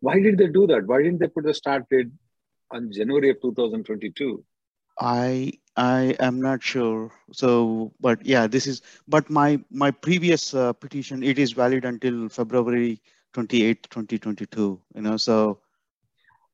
Why 0.00 0.20
did 0.20 0.38
they 0.38 0.46
do 0.46 0.66
that? 0.68 0.86
Why 0.86 1.02
didn't 1.02 1.18
they 1.18 1.28
put 1.28 1.44
the 1.44 1.54
start 1.54 1.88
date 1.90 2.06
on 2.70 2.92
January 2.92 3.30
of 3.30 3.40
2022? 3.40 4.44
I 5.00 5.52
I 5.76 6.16
am 6.18 6.40
not 6.40 6.62
sure. 6.62 7.12
So, 7.32 7.92
but 8.00 8.24
yeah, 8.26 8.46
this 8.46 8.66
is. 8.66 8.82
But 9.06 9.30
my 9.30 9.60
my 9.70 9.90
previous 9.90 10.54
uh, 10.54 10.72
petition 10.72 11.22
it 11.22 11.38
is 11.38 11.52
valid 11.52 11.84
until 11.84 12.28
February 12.28 13.00
28, 13.32 13.88
2022. 13.90 14.80
You 14.94 15.02
know, 15.02 15.16
so. 15.16 15.60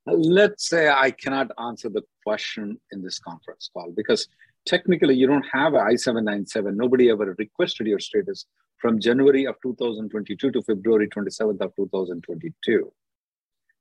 Let's 0.06 0.68
say 0.68 0.90
I 0.90 1.10
cannot 1.12 1.50
answer 1.58 1.88
the 1.88 2.02
question 2.22 2.78
in 2.92 3.00
this 3.00 3.18
conference 3.18 3.70
call 3.72 3.90
because 3.96 4.28
technically 4.66 5.14
you 5.14 5.26
don't 5.26 5.46
have 5.50 5.72
a 5.72 5.78
I-797. 5.78 6.74
Nobody 6.74 7.08
ever 7.08 7.34
requested 7.38 7.86
your 7.86 8.00
status 8.00 8.44
from 8.76 9.00
January 9.00 9.46
of 9.46 9.56
2022 9.62 10.50
to 10.50 10.62
February 10.62 11.08
27th 11.08 11.58
of 11.62 11.74
2022. 11.74 12.92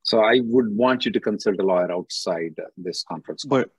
So 0.03 0.19
I 0.19 0.41
would 0.43 0.75
want 0.75 1.05
you 1.05 1.12
to 1.12 1.19
consult 1.19 1.60
a 1.60 1.63
lawyer 1.63 1.91
outside 1.91 2.55
this 2.77 3.03
conference. 3.03 3.45
But 3.45 3.69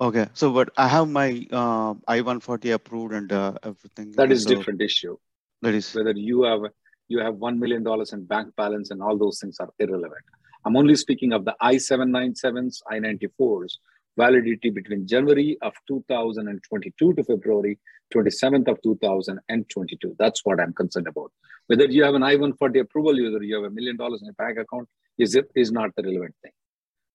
okay, 0.00 0.28
so 0.32 0.52
but 0.52 0.70
I 0.76 0.88
have 0.88 1.08
my 1.08 1.46
uh, 1.50 1.94
I-140 2.06 2.74
approved 2.74 3.12
and 3.14 3.32
uh, 3.32 3.54
everything. 3.62 4.12
That 4.12 4.30
is 4.30 4.44
so 4.44 4.54
different 4.54 4.80
issue. 4.80 5.16
That 5.62 5.74
is 5.74 5.92
whether 5.94 6.12
you 6.12 6.42
have 6.44 6.60
you 7.08 7.18
have 7.18 7.34
one 7.34 7.58
million 7.58 7.82
dollars 7.82 8.12
in 8.12 8.24
bank 8.24 8.54
balance 8.56 8.90
and 8.90 9.02
all 9.02 9.18
those 9.18 9.40
things 9.40 9.58
are 9.60 9.70
irrelevant. 9.78 10.24
I'm 10.64 10.76
only 10.76 10.94
speaking 10.94 11.32
of 11.32 11.44
the 11.44 11.56
I-797s, 11.60 12.82
I-94s, 12.88 13.72
validity 14.16 14.70
between 14.70 15.06
January 15.06 15.58
of 15.62 15.74
2022 15.88 17.14
to 17.14 17.24
February 17.24 17.78
27th 18.14 18.68
of 18.68 18.82
2022. 18.82 20.16
That's 20.18 20.44
what 20.44 20.60
I'm 20.60 20.72
concerned 20.72 21.08
about. 21.08 21.32
Whether 21.66 21.86
you 21.86 22.02
have 22.04 22.14
an 22.14 22.22
I-140 22.22 22.80
approval, 22.80 23.12
whether 23.22 23.42
you 23.42 23.56
have 23.56 23.64
a 23.64 23.70
million 23.70 23.96
dollars 23.96 24.22
in 24.22 24.28
a 24.28 24.32
bank 24.34 24.58
account, 24.58 24.88
is 25.18 25.34
it 25.34 25.50
is 25.54 25.72
not 25.72 25.90
the 25.96 26.02
relevant 26.02 26.34
thing. 26.42 26.52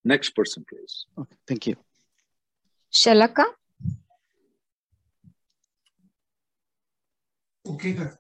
Next 0.04 0.32
person, 0.32 0.66
please. 0.70 1.06
Okay, 1.18 1.36
thank 1.48 1.68
you. 1.68 1.76
Shalaka. 2.94 3.46
Okay, 7.70 7.92
good. 7.94 8.12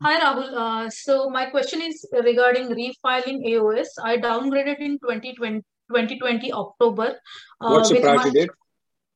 Hi, 0.00 0.20
Rahul. 0.20 0.54
Uh, 0.54 0.90
so 0.90 1.28
my 1.28 1.46
question 1.46 1.82
is 1.82 2.06
regarding 2.12 2.68
refiling 2.68 3.44
AOS. 3.46 3.88
I 4.02 4.16
downgraded 4.16 4.78
in 4.78 4.98
2020, 5.00 5.60
2020 5.90 6.52
October. 6.52 7.16
Uh, 7.60 7.70
What's 7.70 7.90
the 7.90 8.00
priority 8.00 8.30
date? 8.30 8.50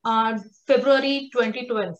Uh, 0.04 0.38
February 0.66 1.30
2012. 1.32 1.96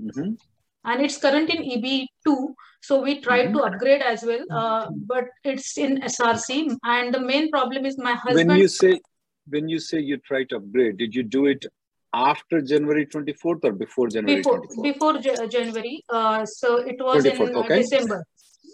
Mm 0.00 0.10
-hmm 0.14 0.36
and 0.84 1.02
it's 1.02 1.18
current 1.18 1.50
in 1.50 1.62
EB2. 1.62 2.54
So 2.82 3.02
we 3.02 3.20
tried 3.20 3.48
mm-hmm. 3.48 3.58
to 3.58 3.62
upgrade 3.64 4.02
as 4.02 4.22
well, 4.24 4.44
uh, 4.50 4.88
but 5.06 5.24
it's 5.44 5.76
in 5.76 6.00
SRC. 6.00 6.76
And 6.84 7.12
the 7.12 7.20
main 7.20 7.50
problem 7.50 7.84
is 7.84 7.98
my 7.98 8.14
husband. 8.14 8.48
When 8.48 8.58
you 8.58 8.68
say 8.68 9.00
when 9.48 9.68
you 9.68 9.78
say 9.78 10.00
you 10.00 10.16
try 10.18 10.44
to 10.44 10.56
upgrade, 10.56 10.96
did 10.98 11.14
you 11.14 11.22
do 11.22 11.46
it 11.46 11.66
after 12.14 12.60
January 12.60 13.06
24th 13.06 13.64
or 13.64 13.72
before 13.72 14.08
January 14.08 14.36
before, 14.36 14.62
24th? 14.62 14.82
Before 14.82 15.18
January. 15.48 16.04
Uh, 16.08 16.44
so 16.46 16.78
it 16.78 16.96
was 16.98 17.24
in 17.24 17.40
uh, 17.40 17.58
okay. 17.60 17.82
December. 17.82 18.24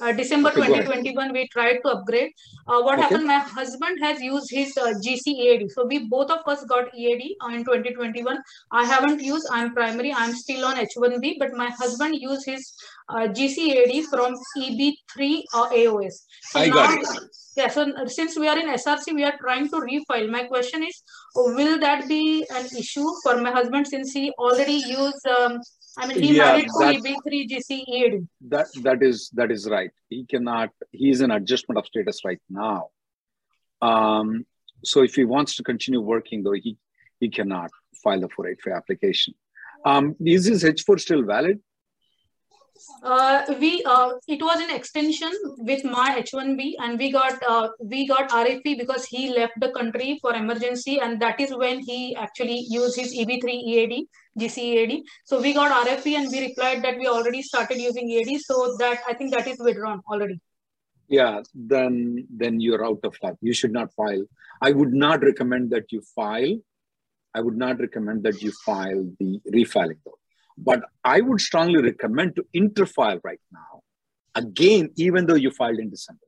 Uh, 0.01 0.13
December 0.13 0.51
okay, 0.51 0.67
2021, 0.67 1.33
we 1.33 1.49
tried 1.49 1.79
to 1.79 1.89
upgrade. 1.89 2.31
Uh, 2.67 2.83
what 2.83 2.99
okay. 2.99 3.03
happened? 3.03 3.27
My 3.27 3.39
husband 3.39 3.99
has 4.03 4.21
used 4.21 4.51
his 4.51 4.77
uh, 4.77 4.93
GC 5.05 5.27
EAD. 5.27 5.71
So 5.71 5.87
we 5.87 6.07
both 6.09 6.31
of 6.31 6.41
us 6.47 6.65
got 6.65 6.95
EAD 6.95 7.37
in 7.51 7.65
2021. 7.65 8.39
I 8.73 8.85
haven't 8.85 9.23
used. 9.23 9.47
I'm 9.51 9.73
primary. 9.75 10.13
I'm 10.13 10.35
still 10.35 10.65
on 10.65 10.77
H1B, 10.77 11.37
but 11.39 11.53
my 11.55 11.71
husband 11.71 12.17
used 12.17 12.45
his 12.47 12.73
uh, 13.09 13.29
GC 13.29 13.59
EAD 13.59 14.05
from 14.07 14.35
EB3 14.59 15.43
or 15.55 15.71
AOS. 15.71 16.15
So 16.43 16.61
I 16.61 16.67
now, 16.67 16.75
got 16.75 16.99
it. 16.99 17.09
Yeah. 17.57 17.69
So 17.69 18.07
since 18.07 18.39
we 18.39 18.49
are 18.49 18.59
in 18.59 18.69
SRC, 18.69 19.15
we 19.15 19.25
are 19.25 19.37
trying 19.41 19.69
to 19.71 19.77
refile. 19.77 20.29
My 20.29 20.45
question 20.45 20.83
is, 20.83 21.03
will 21.35 21.79
that 21.81 22.07
be 22.07 22.47
an 22.51 22.67
issue 22.79 23.09
for 23.23 23.41
my 23.41 23.51
husband 23.51 23.87
since 23.87 24.13
he 24.13 24.31
already 24.33 24.83
used 24.87 25.27
um, 25.27 25.61
I 25.99 26.07
mean, 26.07 26.23
he 26.23 26.37
yeah, 26.37 26.45
married 26.45 26.69
to 26.69 27.11
EB3 27.11 27.49
GC 27.49 28.29
That 28.49 28.67
that 28.83 29.03
is 29.03 29.31
that 29.31 29.51
is 29.51 29.69
right. 29.69 29.91
He 30.09 30.27
cannot. 30.27 30.71
He's 30.93 31.21
in 31.21 31.31
adjustment 31.31 31.79
of 31.79 31.87
status 31.87 32.21
right 32.25 32.41
now. 32.51 32.89
Um, 33.81 34.45
so 34.85 35.03
if 35.03 35.15
he 35.15 35.25
wants 35.25 35.57
to 35.57 35.63
continue 35.63 36.01
working, 36.01 36.43
though, 36.43 36.53
he 36.53 36.77
he 37.19 37.31
cannot 37.31 37.71
file 38.03 38.21
the 38.21 38.29
485 38.29 38.77
application. 38.77 39.35
Um, 39.85 40.17
is 40.21 40.47
his 40.47 40.65
H4 40.65 41.01
still 41.01 41.23
valid? 41.23 41.61
Uh, 43.03 43.43
we 43.61 43.83
uh, 43.85 44.13
it 44.29 44.43
was 44.43 44.61
an 44.61 44.71
extension 44.75 45.33
with 45.59 45.85
my 45.85 46.21
H1B, 46.21 46.75
and 46.79 46.99
we 46.99 47.11
got 47.11 47.43
uh, 47.49 47.69
we 47.79 48.07
got 48.07 48.31
RFE 48.31 48.77
because 48.79 49.05
he 49.05 49.31
left 49.35 49.55
the 49.61 49.71
country 49.71 50.19
for 50.21 50.35
emergency, 50.35 50.99
and 51.01 51.21
that 51.21 51.41
is 51.41 51.55
when 51.55 51.81
he 51.81 52.15
actually 52.17 52.67
used 52.69 52.99
his 52.99 53.15
EB3 53.15 53.45
EAD, 53.45 54.07
GC 54.39 54.59
EAD. 54.59 55.03
So 55.25 55.41
we 55.41 55.55
got 55.55 55.87
RFE, 55.87 56.17
and 56.17 56.31
we 56.31 56.41
replied 56.49 56.83
that 56.83 56.99
we 56.99 57.07
already 57.07 57.43
started 57.43 57.79
using 57.79 58.11
EAD, 58.11 58.41
so 58.41 58.77
that 58.79 59.01
I 59.09 59.15
think 59.15 59.35
that 59.35 59.47
is 59.47 59.59
withdrawn 59.59 60.03
already. 60.11 60.41
Yeah, 61.09 61.43
then 61.55 62.27
then 62.31 62.61
you're 62.61 62.85
out 62.85 63.01
of 63.05 63.17
luck. 63.23 63.37
You 63.41 63.55
should 63.55 63.73
not 63.73 63.93
file. 63.95 64.25
I 64.61 64.73
would 64.73 64.93
not 64.93 65.23
recommend 65.23 65.71
that 65.71 65.93
you 65.93 66.03
file. 66.15 66.59
I 67.35 67.41
would 67.41 67.57
not 67.57 67.79
recommend 67.81 68.23
that 68.25 68.43
you 68.43 68.51
file 68.65 69.11
the 69.21 69.41
refiling 69.53 69.99
though 70.05 70.19
but 70.59 70.83
I 71.05 71.21
would 71.21 71.41
strongly 71.41 71.83
recommend 71.83 72.37
to 72.37 72.47
interfile 72.55 73.21
right 73.23 73.41
now, 73.53 73.83
again, 74.35 74.91
even 74.97 75.27
though 75.27 75.35
you 75.35 75.51
filed 75.51 75.79
in 75.79 75.91
December. 75.91 76.21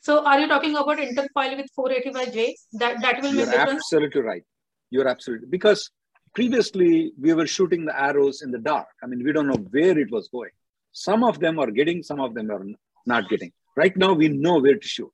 So 0.00 0.24
are 0.24 0.40
you 0.40 0.48
talking 0.48 0.76
about 0.76 0.98
interfile 0.98 1.56
with 1.56 1.66
485J? 1.78 2.52
That, 2.74 3.00
that 3.02 3.22
will 3.22 3.34
You're 3.34 3.46
make 3.46 3.54
difference? 3.54 3.82
absolutely 3.92 4.22
right. 4.22 4.42
You're 4.90 5.06
absolutely, 5.06 5.48
because 5.48 5.90
previously 6.34 7.12
we 7.20 7.34
were 7.34 7.46
shooting 7.46 7.84
the 7.84 8.00
arrows 8.00 8.42
in 8.42 8.50
the 8.50 8.58
dark. 8.58 8.88
I 9.02 9.06
mean, 9.06 9.22
we 9.22 9.32
don't 9.32 9.46
know 9.46 9.62
where 9.70 9.98
it 9.98 10.10
was 10.10 10.28
going. 10.28 10.50
Some 10.92 11.22
of 11.22 11.40
them 11.40 11.58
are 11.58 11.70
getting, 11.70 12.02
some 12.02 12.20
of 12.20 12.34
them 12.34 12.50
are 12.50 12.64
not 13.06 13.28
getting. 13.28 13.52
Right 13.76 13.96
now, 13.96 14.12
we 14.14 14.28
know 14.28 14.58
where 14.58 14.76
to 14.76 14.88
shoot. 14.88 15.12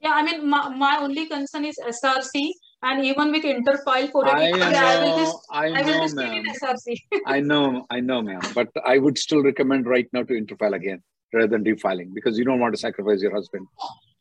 Yeah, 0.00 0.12
I 0.14 0.22
mean, 0.22 0.48
my, 0.48 0.68
my 0.68 0.98
only 1.00 1.26
concern 1.26 1.64
is 1.64 1.78
SRC 1.78 2.50
and 2.82 3.04
even 3.04 3.30
with 3.30 3.44
interfile 3.44 4.10
for 4.10 4.26
I, 4.26 4.50
know, 4.50 4.58
I 4.60 5.04
will 5.04 5.16
just 5.16 5.36
I, 5.50 5.66
I 5.68 5.82
will 5.82 6.00
just 6.02 6.16
ma'am. 6.16 6.44
SRC. 6.44 6.96
I 7.26 7.40
know, 7.40 7.86
I 7.90 8.00
know, 8.00 8.22
ma'am. 8.22 8.40
But 8.54 8.68
I 8.84 8.98
would 8.98 9.18
still 9.18 9.42
recommend 9.42 9.86
right 9.86 10.08
now 10.12 10.24
to 10.24 10.34
interfile 10.34 10.74
again 10.74 11.02
rather 11.32 11.46
than 11.46 11.62
defiling 11.62 12.12
because 12.12 12.38
you 12.38 12.44
don't 12.44 12.60
want 12.60 12.74
to 12.74 12.80
sacrifice 12.80 13.22
your 13.22 13.32
husband. 13.32 13.66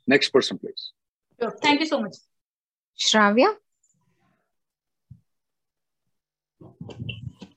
Next 0.07 0.29
person, 0.29 0.59
please. 0.59 0.93
Sure. 1.39 1.51
Thank 1.61 1.79
you 1.79 1.87
so 1.87 2.01
much. 2.01 2.15
Shravya. 2.99 3.55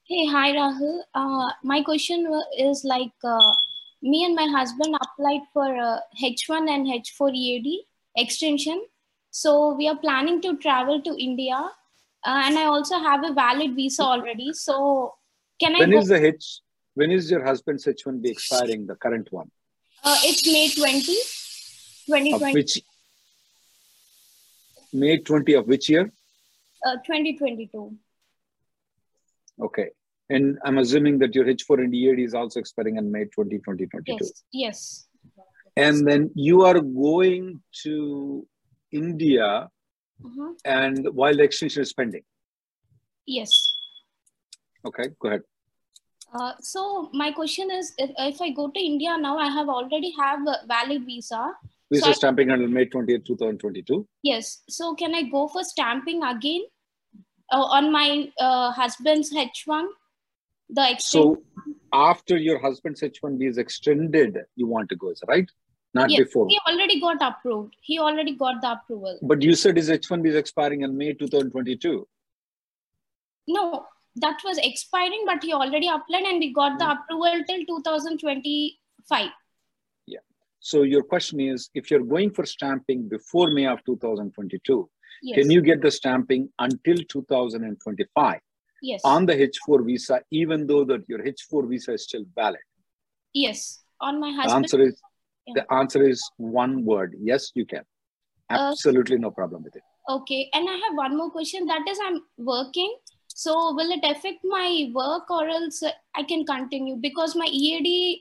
Hey, 0.06 0.26
hi 0.26 0.52
Rahul. 0.52 1.00
Uh, 1.14 1.50
my 1.62 1.82
question 1.82 2.26
is 2.58 2.84
like 2.84 3.12
uh, 3.24 3.54
me 4.02 4.24
and 4.24 4.34
my 4.34 4.46
husband 4.46 4.96
applied 5.02 5.42
for 5.52 5.76
uh, 5.76 5.98
H1 6.22 6.68
and 6.68 6.86
H4 6.86 7.34
EAD 7.34 7.84
extension 8.16 8.80
so 9.36 9.74
we 9.74 9.88
are 9.88 9.96
planning 9.96 10.40
to 10.42 10.56
travel 10.58 11.00
to 11.02 11.12
India, 11.18 11.56
uh, 11.56 12.42
and 12.44 12.56
I 12.56 12.66
also 12.66 12.98
have 13.00 13.24
a 13.24 13.32
valid 13.32 13.74
visa 13.74 14.02
already. 14.02 14.52
So 14.52 15.14
can 15.60 15.74
I? 15.74 15.80
When 15.80 15.92
is 15.92 16.06
the 16.06 16.24
H? 16.24 16.60
When 16.94 17.10
is 17.10 17.28
your 17.28 17.44
husband's 17.44 17.84
H1B 17.84 18.26
expiring? 18.26 18.86
The 18.86 18.94
current 18.94 19.32
one? 19.32 19.50
Uh, 20.04 20.16
it's 20.22 20.46
May 20.46 20.68
20, 20.68 21.00
2020. 22.06 22.32
Of 22.34 22.54
which? 22.54 22.80
May 24.92 25.18
20 25.18 25.54
of 25.54 25.66
which 25.66 25.88
year? 25.88 26.12
Uh, 26.86 26.96
2022. 27.04 27.96
Okay. 29.60 29.88
And 30.30 30.58
I'm 30.64 30.78
assuming 30.78 31.18
that 31.18 31.34
your 31.34 31.46
H4 31.46 31.82
and 31.82 31.92
EAD 31.92 32.20
is 32.20 32.34
also 32.34 32.60
expiring 32.60 32.98
in 32.98 33.10
May 33.10 33.24
20, 33.24 33.58
2022. 33.58 34.16
Yes. 34.20 34.44
yes. 34.52 35.06
And 35.76 36.06
then 36.06 36.30
you 36.36 36.62
are 36.62 36.80
going 36.80 37.60
to 37.82 38.46
India 38.94 39.68
mm-hmm. 40.22 40.52
and 40.64 41.08
while 41.12 41.36
the 41.36 41.42
extension 41.42 41.82
is 41.82 41.92
pending? 41.92 42.22
Yes. 43.26 43.50
Okay, 44.86 45.04
go 45.20 45.28
ahead. 45.28 45.42
Uh, 46.32 46.52
so 46.60 47.10
my 47.12 47.30
question 47.30 47.70
is, 47.70 47.92
if, 47.96 48.10
if 48.18 48.40
I 48.40 48.50
go 48.50 48.68
to 48.68 48.80
India 48.80 49.16
now, 49.18 49.38
I 49.38 49.48
have 49.50 49.68
already 49.68 50.12
have 50.18 50.40
a 50.46 50.66
valid 50.66 51.04
visa. 51.06 51.52
Visa 51.92 52.06
so 52.06 52.12
stamping 52.12 52.50
until 52.50 52.68
May 52.68 52.86
20th, 52.86 53.24
2022. 53.24 54.06
Yes. 54.22 54.62
So 54.68 54.94
can 54.94 55.14
I 55.14 55.22
go 55.22 55.46
for 55.48 55.62
stamping 55.62 56.22
again 56.22 56.62
uh, 57.52 57.62
on 57.62 57.92
my 57.92 58.28
uh, 58.38 58.72
husband's 58.72 59.32
H1? 59.32 59.86
The 60.70 60.96
so 60.98 61.42
after 61.92 62.36
your 62.36 62.58
husband's 62.58 63.00
H1B 63.02 63.48
is 63.48 63.58
extended, 63.58 64.38
you 64.56 64.66
want 64.66 64.88
to 64.88 64.96
go, 64.96 65.10
is 65.10 65.22
right? 65.28 65.48
Not 65.94 66.10
yes, 66.10 66.24
before. 66.24 66.48
He 66.48 66.58
already 66.68 67.00
got 67.00 67.22
approved. 67.22 67.76
He 67.80 68.00
already 68.00 68.34
got 68.34 68.60
the 68.60 68.72
approval. 68.72 69.18
But 69.22 69.42
you 69.42 69.54
said 69.54 69.76
his 69.76 69.88
H1B 69.88 70.26
is 70.26 70.34
expiring 70.34 70.82
in 70.82 70.96
May 70.96 71.12
2022. 71.12 72.06
No, 73.46 73.86
that 74.16 74.38
was 74.44 74.58
expiring, 74.58 75.22
but 75.24 75.42
he 75.42 75.52
already 75.52 75.88
applied 75.88 76.24
and 76.24 76.40
we 76.40 76.52
got 76.52 76.78
the 76.78 76.84
hmm. 76.84 76.90
approval 76.90 77.44
till 77.48 77.64
2025. 77.64 79.30
Yeah. 80.06 80.18
So 80.58 80.82
your 80.82 81.04
question 81.04 81.38
is, 81.38 81.70
if 81.74 81.90
you're 81.90 82.02
going 82.02 82.32
for 82.32 82.44
stamping 82.44 83.08
before 83.08 83.52
May 83.52 83.66
of 83.66 83.84
2022, 83.84 84.90
yes. 85.22 85.38
can 85.38 85.50
you 85.50 85.62
get 85.62 85.80
the 85.80 85.92
stamping 85.92 86.48
until 86.58 86.96
2025? 87.08 88.40
Yes. 88.82 89.00
On 89.04 89.26
the 89.26 89.34
H4 89.34 89.86
visa, 89.86 90.20
even 90.32 90.66
though 90.66 90.84
that 90.84 91.08
your 91.08 91.20
H4 91.20 91.68
visa 91.68 91.92
is 91.92 92.04
still 92.04 92.24
valid. 92.34 92.60
Yes. 93.32 93.82
On 94.00 94.20
my 94.20 94.32
husband. 94.32 94.50
The 94.50 94.54
answer 94.54 94.80
is 94.82 95.00
yeah. 95.46 95.54
the 95.56 95.74
answer 95.74 96.02
is 96.08 96.22
one 96.36 96.84
word. 96.84 97.14
Yes, 97.18 97.50
you 97.54 97.66
can. 97.66 97.82
Absolutely 98.50 99.16
uh, 99.16 99.20
no 99.20 99.30
problem 99.30 99.62
with 99.62 99.76
it. 99.76 99.82
Okay. 100.08 100.50
And 100.52 100.68
I 100.68 100.72
have 100.72 100.94
one 100.94 101.16
more 101.16 101.30
question. 101.30 101.66
That 101.66 101.82
is, 101.88 101.98
I'm 102.04 102.20
working 102.36 102.94
so 103.36 103.74
will 103.74 103.90
it 103.90 104.04
affect 104.04 104.38
my 104.44 104.90
work 104.94 105.28
or 105.28 105.48
else 105.48 105.82
I 106.14 106.22
can 106.22 106.46
continue 106.46 106.94
because 106.94 107.34
my 107.34 107.46
EAD 107.50 108.20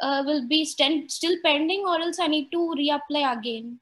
uh, 0.00 0.22
will 0.24 0.48
be 0.48 0.64
st- 0.64 1.10
still 1.10 1.36
pending 1.44 1.84
or 1.86 2.00
else 2.00 2.18
I 2.18 2.28
need 2.28 2.50
to 2.52 2.74
reapply 2.78 3.38
again? 3.38 3.78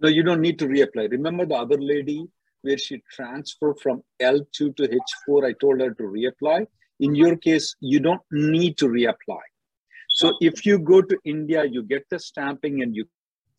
No, 0.00 0.10
you 0.10 0.22
don't 0.22 0.42
need 0.42 0.58
to 0.58 0.66
reapply. 0.66 1.10
Remember 1.10 1.46
the 1.46 1.54
other 1.54 1.80
lady 1.80 2.26
where 2.60 2.76
she 2.76 3.02
transferred 3.10 3.80
from 3.80 4.02
L2 4.20 4.76
to 4.76 5.00
H4? 5.28 5.46
I 5.46 5.54
told 5.58 5.80
her 5.80 5.94
to 5.94 6.02
reapply. 6.02 6.66
In 7.00 7.14
your 7.14 7.36
case, 7.36 7.74
you 7.80 7.98
don't 7.98 8.20
need 8.30 8.76
to 8.78 8.88
reapply. 8.88 9.40
So 10.12 10.32
if 10.40 10.64
you 10.66 10.78
go 10.78 11.02
to 11.02 11.18
India, 11.24 11.64
you 11.64 11.82
get 11.82 12.06
the 12.10 12.18
stamping 12.18 12.82
and 12.82 12.94
you 12.94 13.06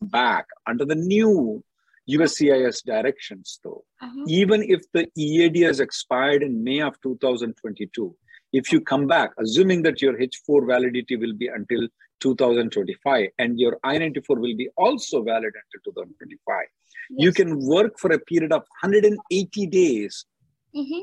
back 0.00 0.46
under 0.66 0.84
the 0.84 0.94
new 0.94 1.62
USCIS 2.08 2.84
directions, 2.84 3.60
though. 3.64 3.84
Uh-huh. 4.00 4.24
Even 4.28 4.62
if 4.62 4.82
the 4.92 5.08
EAD 5.16 5.56
has 5.62 5.80
expired 5.80 6.42
in 6.42 6.62
May 6.62 6.80
of 6.80 7.00
2022, 7.02 8.14
if 8.52 8.70
you 8.70 8.80
come 8.80 9.06
back, 9.06 9.30
assuming 9.38 9.82
that 9.82 10.00
your 10.00 10.16
H4 10.16 10.66
validity 10.66 11.16
will 11.16 11.34
be 11.34 11.48
until 11.48 11.88
2025 12.20 13.28
and 13.38 13.58
your 13.58 13.78
I-94 13.82 14.38
will 14.38 14.56
be 14.56 14.68
also 14.76 15.22
valid 15.22 15.52
until 15.54 15.92
2025, 15.92 16.56
yes. 17.10 17.24
you 17.24 17.32
can 17.32 17.58
work 17.66 17.98
for 17.98 18.12
a 18.12 18.18
period 18.18 18.52
of 18.52 18.62
180 18.80 19.66
days 19.66 20.24
mm-hmm. 20.74 21.00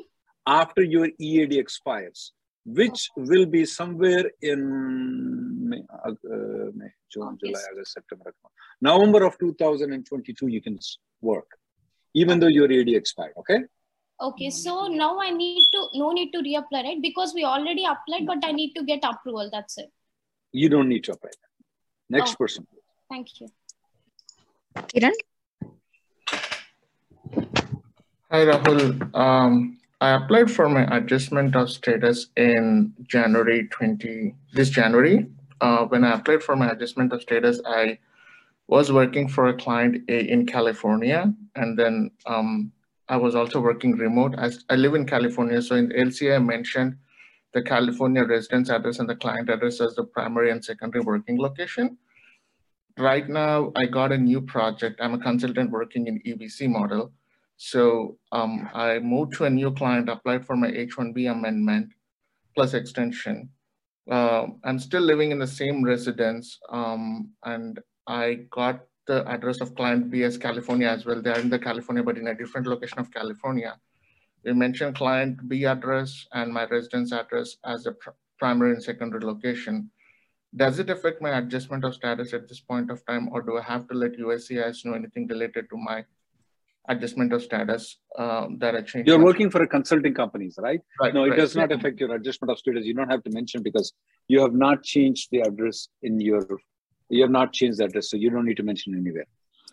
after 0.47 0.81
your 0.81 1.09
EAD 1.19 1.53
expires, 1.53 2.31
which 2.65 3.09
will 3.15 3.45
be 3.45 3.65
somewhere 3.65 4.31
in 4.41 5.69
May, 5.69 5.81
uh, 6.05 6.11
May 6.73 6.91
June, 7.11 7.37
July, 7.39 7.59
August, 7.71 7.93
September. 7.93 8.33
November 8.81 9.25
of 9.25 9.37
2022, 9.39 10.47
you 10.47 10.61
can 10.61 10.77
work, 11.21 11.47
even 12.13 12.39
though 12.39 12.47
your 12.47 12.65
AD 12.71 12.89
expired. 12.89 13.33
Okay. 13.37 13.61
Okay, 14.21 14.51
so 14.51 14.85
now 14.87 15.19
I 15.19 15.31
need 15.31 15.67
to 15.71 15.87
no 15.95 16.11
need 16.11 16.31
to 16.31 16.39
reapply, 16.39 16.83
right? 16.83 17.01
Because 17.01 17.33
we 17.33 17.43
already 17.43 17.85
applied, 17.85 18.27
but 18.27 18.45
I 18.45 18.51
need 18.51 18.73
to 18.75 18.83
get 18.83 19.03
approval. 19.03 19.49
That's 19.51 19.79
it. 19.79 19.89
You 20.51 20.69
don't 20.69 20.89
need 20.89 21.03
to 21.05 21.13
apply. 21.13 21.31
Next 22.07 22.33
oh, 22.33 22.35
person. 22.35 22.67
Thank 23.09 23.41
you. 23.41 23.47
Kiran. 24.75 25.13
Hi 28.29 28.45
Rahul. 28.45 29.15
Um, 29.15 29.80
I 30.01 30.15
applied 30.15 30.49
for 30.49 30.67
my 30.67 30.83
adjustment 30.97 31.55
of 31.55 31.69
status 31.69 32.29
in 32.35 32.91
January 33.03 33.67
20 33.67 34.33
this 34.51 34.71
January. 34.71 35.27
Uh, 35.61 35.85
when 35.85 36.03
I 36.03 36.13
applied 36.15 36.41
for 36.41 36.55
my 36.55 36.71
adjustment 36.71 37.13
of 37.13 37.21
status, 37.21 37.61
I 37.67 37.99
was 38.67 38.91
working 38.91 39.27
for 39.29 39.49
a 39.49 39.53
client 39.53 40.09
in 40.09 40.47
California, 40.47 41.31
and 41.55 41.77
then 41.77 42.09
um, 42.25 42.71
I 43.09 43.17
was 43.17 43.35
also 43.35 43.61
working 43.61 43.91
remote. 43.91 44.33
As 44.39 44.65
I 44.71 44.75
live 44.75 44.95
in 44.95 45.05
California, 45.05 45.61
so 45.61 45.75
in 45.75 45.89
LCA 45.89 46.37
I 46.37 46.39
mentioned 46.39 46.97
the 47.53 47.61
California 47.61 48.23
residence 48.25 48.71
address 48.71 48.97
and 48.97 49.07
the 49.07 49.15
client 49.15 49.49
address 49.49 49.81
as 49.81 49.93
the 49.93 50.05
primary 50.05 50.49
and 50.49 50.65
secondary 50.65 51.03
working 51.03 51.37
location. 51.37 51.95
Right 52.97 53.29
now, 53.29 53.71
I 53.75 53.85
got 53.85 54.11
a 54.11 54.17
new 54.17 54.41
project. 54.41 54.99
I'm 54.99 55.13
a 55.13 55.19
consultant 55.19 55.69
working 55.69 56.07
in 56.07 56.19
EBC 56.25 56.69
model. 56.69 57.11
So 57.63 58.17
um, 58.31 58.67
I 58.73 58.97
moved 58.97 59.33
to 59.33 59.45
a 59.45 59.49
new 59.49 59.71
client, 59.71 60.09
applied 60.09 60.43
for 60.43 60.55
my 60.55 60.69
H-1B 60.69 61.29
amendment 61.29 61.93
plus 62.55 62.73
extension. 62.73 63.49
Uh, 64.09 64.47
I'm 64.63 64.79
still 64.79 65.03
living 65.03 65.29
in 65.29 65.37
the 65.37 65.45
same 65.45 65.83
residence 65.83 66.57
um, 66.71 67.29
and 67.43 67.79
I 68.07 68.47
got 68.49 68.81
the 69.05 69.23
address 69.29 69.61
of 69.61 69.75
client 69.75 70.09
B 70.09 70.23
as 70.23 70.39
California 70.39 70.87
as 70.87 71.05
well. 71.05 71.21
They're 71.21 71.37
in 71.37 71.51
the 71.51 71.59
California, 71.59 72.01
but 72.01 72.17
in 72.17 72.29
a 72.29 72.35
different 72.35 72.65
location 72.65 72.97
of 72.97 73.13
California. 73.13 73.77
We 74.43 74.53
mentioned 74.53 74.95
client 74.95 75.47
B 75.47 75.65
address 75.65 76.25
and 76.33 76.51
my 76.51 76.65
residence 76.65 77.11
address 77.11 77.57
as 77.63 77.85
a 77.85 77.91
pr 77.91 78.09
primary 78.39 78.71
and 78.71 78.83
secondary 78.83 79.23
location. 79.23 79.91
Does 80.55 80.79
it 80.79 80.89
affect 80.89 81.21
my 81.21 81.37
adjustment 81.37 81.85
of 81.85 81.93
status 81.93 82.33
at 82.33 82.49
this 82.49 82.59
point 82.59 82.89
of 82.89 83.05
time, 83.05 83.29
or 83.31 83.43
do 83.43 83.59
I 83.59 83.61
have 83.61 83.87
to 83.89 83.93
let 83.93 84.17
USCIS 84.17 84.83
know 84.83 84.93
anything 84.93 85.27
related 85.27 85.69
to 85.69 85.77
my 85.77 86.03
adjustment 86.87 87.31
of 87.33 87.41
status 87.43 87.97
um, 88.17 88.57
that 88.59 88.75
I? 88.75 89.03
You're 89.05 89.23
working 89.23 89.49
for 89.49 89.61
a 89.61 89.67
consulting 89.67 90.13
companies, 90.13 90.55
right? 90.57 90.79
right 90.99 91.13
no, 91.13 91.25
it 91.25 91.29
right. 91.29 91.39
does 91.39 91.55
not 91.55 91.71
affect 91.71 91.99
your 91.99 92.13
adjustment 92.15 92.51
of 92.51 92.57
status. 92.57 92.85
You 92.85 92.93
don't 92.93 93.09
have 93.09 93.23
to 93.23 93.31
mention 93.31 93.63
because 93.63 93.93
you 94.27 94.41
have 94.41 94.53
not 94.53 94.83
changed 94.83 95.29
the 95.31 95.41
address 95.41 95.89
in 96.01 96.19
your 96.19 96.45
you 97.09 97.21
have 97.21 97.31
not 97.31 97.51
changed 97.51 97.79
the 97.79 97.85
address, 97.85 98.09
so 98.09 98.17
you 98.17 98.29
don't 98.29 98.45
need 98.45 98.57
to 98.57 98.63
mention 98.63 98.95
anywhere. 98.95 99.25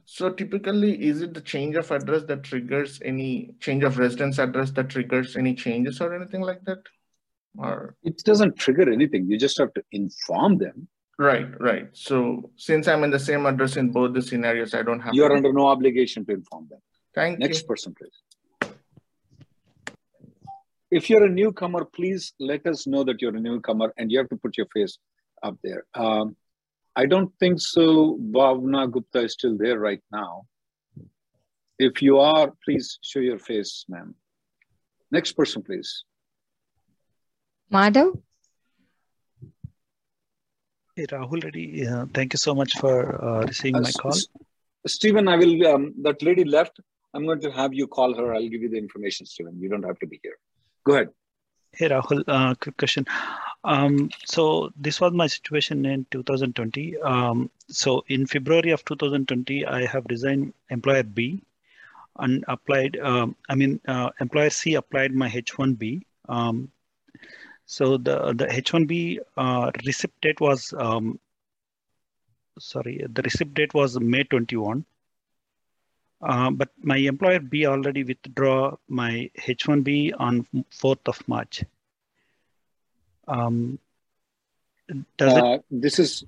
So 0.07 0.31
typically, 0.31 0.95
is 1.07 1.23
it 1.23 1.35
the 1.35 1.41
change 1.41 1.77
of 1.77 1.91
address 1.91 2.25
that 2.25 2.43
triggers 2.43 3.01
any 3.05 3.55
change 3.61 3.85
of 3.85 3.99
residence 3.99 4.39
address 4.39 4.71
that 4.73 4.89
triggers 4.89 5.37
any 5.37 5.55
changes 5.55 6.01
or 6.01 6.15
anything 6.15 6.41
like 6.41 6.65
that? 6.65 6.79
Or 7.57 7.95
it 8.03 8.23
doesn't 8.25 8.57
trigger 8.57 8.91
anything. 8.91 9.29
You 9.29 9.39
just 9.39 9.59
have 9.59 9.73
to 9.75 9.83
inform 9.93 10.59
them. 10.59 10.89
Right, 11.19 11.49
right. 11.61 11.89
So 11.93 12.51
since 12.57 12.89
I'm 12.89 13.05
in 13.05 13.11
the 13.11 13.19
same 13.19 13.45
address 13.45 13.77
in 13.77 13.91
both 13.91 14.15
the 14.15 14.23
scenarios, 14.23 14.73
I 14.73 14.83
don't 14.83 15.01
have. 15.01 15.15
You 15.15 15.25
are 15.25 15.33
under 15.33 15.53
no 15.53 15.67
obligation 15.67 16.25
to 16.27 16.33
inform 16.33 16.69
them. 16.71 16.81
Thank 17.19 17.41
Next 17.41 17.63
you. 17.63 17.69
person, 17.71 17.95
please. 17.99 18.19
If 20.99 21.11
you're 21.11 21.25
a 21.25 21.29
newcomer, 21.29 21.85
please 21.85 22.33
let 22.39 22.65
us 22.73 22.87
know 22.87 23.03
that 23.09 23.21
you're 23.21 23.37
a 23.37 23.41
newcomer, 23.41 23.93
and 23.99 24.13
you 24.13 24.19
have 24.19 24.29
to 24.29 24.37
put 24.37 24.57
your 24.57 24.69
face 24.75 24.99
up 25.43 25.57
there. 25.65 25.83
Um, 25.95 26.37
I 26.95 27.07
don't 27.07 27.33
think 27.41 27.61
so. 27.61 28.17
Bhavna 28.37 28.91
Gupta 28.91 29.21
is 29.27 29.33
still 29.33 29.57
there 29.59 29.79
right 29.81 30.03
now. 30.13 30.47
If 31.79 32.03
you 32.03 32.19
are, 32.21 32.53
please 32.65 32.99
show 33.03 33.21
your 33.21 33.41
face, 33.51 33.85
ma'am. 33.89 34.15
Next 35.11 35.33
person, 35.33 35.63
please. 35.63 36.05
Madhav? 37.73 38.11
Hey, 40.95 41.07
Rahul 41.07 41.43
Reddy, 41.45 41.87
uh, 41.87 42.07
thank 42.15 42.33
you 42.33 42.39
so 42.39 42.55
much 42.55 42.73
for 42.79 43.25
uh, 43.25 43.41
receiving 43.47 43.77
uh, 43.77 43.87
my 43.89 43.93
call. 43.93 44.19
Stephen, 44.87 45.29
I 45.29 45.37
will, 45.37 45.67
um, 45.67 45.95
that 46.03 46.23
lady 46.23 46.45
left. 46.45 46.81
I'm 47.15 47.25
going 47.25 47.41
to 47.41 47.51
have 47.51 47.75
you 47.75 47.87
call 47.87 48.15
her. 48.15 48.35
I'll 48.35 48.49
give 48.49 48.63
you 48.63 48.69
the 48.69 48.79
information, 48.79 49.27
Stephen. 49.27 49.59
You 49.61 49.69
don't 49.69 49.85
have 49.85 49.99
to 50.01 50.07
be 50.07 50.21
here. 50.23 50.37
Go 50.85 50.95
ahead. 50.95 51.09
Hey, 51.73 51.89
Rahul, 51.89 52.25
uh, 52.27 52.55
quick 52.55 52.77
question. 52.77 53.07
Um, 53.65 54.11
so 54.25 54.71
this 54.77 55.01
was 55.01 55.13
my 55.13 55.27
situation 55.27 55.85
in 55.85 56.07
2020. 56.11 56.99
Um, 57.01 57.51
so 57.69 58.05
in 58.09 58.27
February 58.27 58.71
of 58.71 58.85
2020, 58.85 59.67
I 59.67 59.87
have 59.87 60.07
resigned 60.09 60.55
employer 60.71 61.03
B 61.03 61.43
and 62.19 62.45
applied, 62.49 62.99
um, 62.99 63.37
I 63.49 63.55
mean, 63.55 63.81
uh, 63.87 64.11
employer 64.21 64.51
C 64.51 64.75
applied 64.75 65.13
my 65.13 65.29
H1B. 65.29 66.03
Um, 66.29 66.71
so 67.67 67.99
the, 67.99 68.33
the 68.33 68.47
H1B 68.47 69.19
uh, 69.37 69.71
receipt 69.85 70.13
date 70.23 70.41
was, 70.41 70.73
um, 70.77 71.21
sorry, 72.59 73.05
the 73.09 73.23
receipt 73.23 73.55
date 73.55 73.75
was 73.75 74.01
May 74.01 74.25
21. 74.25 74.85
Uh, 76.21 76.51
but 76.51 76.71
my 76.83 76.97
employer 76.97 77.39
B 77.39 77.67
already 77.67 78.03
withdraw 78.03 78.77
my 78.89 79.31
H1B 79.39 80.13
on 80.19 80.47
4th 80.73 81.07
of 81.07 81.29
March. 81.29 81.65
Um, 83.29 83.79
does 85.17 85.33
uh, 85.33 85.47
it... 85.55 85.65
This 85.71 85.99
is, 85.99 86.25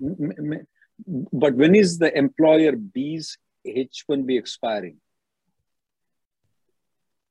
but 1.07 1.55
when 1.55 1.75
is 1.75 1.99
the 1.99 2.17
employer 2.17 2.77
B's 2.77 3.37
H1B 3.67 4.39
expiring? 4.39 4.99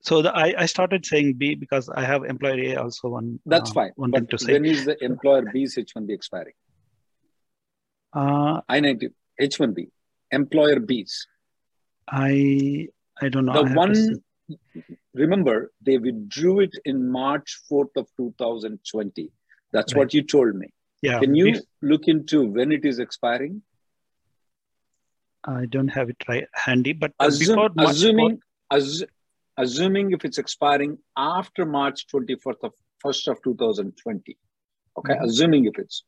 So 0.01 0.21
the, 0.21 0.35
I, 0.35 0.53
I 0.57 0.65
started 0.65 1.05
saying 1.05 1.33
B 1.33 1.55
because 1.55 1.89
I 1.89 2.03
have 2.03 2.23
employer 2.23 2.59
A 2.59 2.75
also 2.77 3.09
one. 3.09 3.39
That's 3.45 3.71
uh, 3.71 3.73
fine. 3.73 3.91
One 3.95 4.11
but 4.11 4.29
to 4.29 4.37
say. 4.37 4.53
When 4.53 4.65
is 4.65 4.85
the 4.85 5.01
employer 5.03 5.43
B's 5.53 5.75
H1B 5.75 6.09
expiring? 6.09 6.53
Uh, 8.13 8.61
I-90, 8.67 9.11
H1B. 9.39 9.89
employer 10.31 10.79
B's. 10.79 11.27
I 12.11 12.87
I 13.21 13.29
don't 13.29 13.45
know. 13.45 13.63
The 13.63 13.73
one 13.73 14.23
remember 15.13 15.71
they 15.81 15.97
withdrew 15.97 16.61
it 16.61 16.75
in 16.85 17.09
March 17.09 17.61
4th 17.71 17.95
of 17.97 18.07
2020. 18.17 19.31
That's 19.71 19.93
right. 19.93 19.99
what 19.99 20.13
you 20.13 20.23
told 20.23 20.55
me. 20.55 20.67
Yeah. 21.01 21.19
Can 21.19 21.35
you 21.35 21.61
look 21.81 22.07
into 22.07 22.45
when 22.45 22.71
it 22.71 22.85
is 22.85 22.99
expiring? 22.99 23.61
I 25.45 25.65
don't 25.65 25.87
have 25.87 26.09
it 26.09 26.17
right 26.27 26.47
handy, 26.53 26.93
but 26.93 27.13
Assume, 27.19 27.55
before 27.55 27.69
March 27.75 27.89
assuming 27.89 28.41
assuming 29.57 30.11
if 30.11 30.25
it's 30.25 30.37
expiring 30.37 30.97
after 31.17 31.65
March 31.65 32.07
24th 32.07 32.63
of 32.63 32.73
first 32.99 33.27
of 33.27 33.41
2020, 33.43 34.37
okay, 34.97 35.13
mm-hmm. 35.13 35.23
assuming 35.23 35.65
if 35.65 35.77
it's 35.77 36.03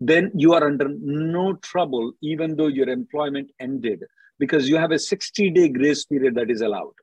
then 0.00 0.30
you 0.34 0.52
are 0.52 0.64
under 0.66 0.88
no 1.00 1.54
trouble 1.54 2.12
even 2.22 2.56
though 2.56 2.66
your 2.66 2.88
employment 2.88 3.50
ended 3.60 4.02
because 4.42 4.68
you 4.68 4.76
have 4.82 4.92
a 4.98 4.98
60 4.98 5.50
day 5.56 5.68
grace 5.78 6.04
period 6.04 6.34
that 6.38 6.50
is 6.54 6.62
allowed. 6.68 6.94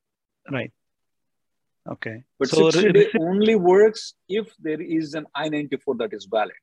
Right. 0.51 0.73
Okay. 1.95 2.23
But 2.37 2.49
so 2.49 2.69
60 2.69 2.91
day 2.97 3.07
only 3.19 3.55
works 3.55 4.13
if 4.27 4.49
there 4.59 4.81
is 4.81 5.13
an 5.13 5.25
I-94 5.35 5.97
that 5.99 6.13
is 6.13 6.27
valid. 6.37 6.59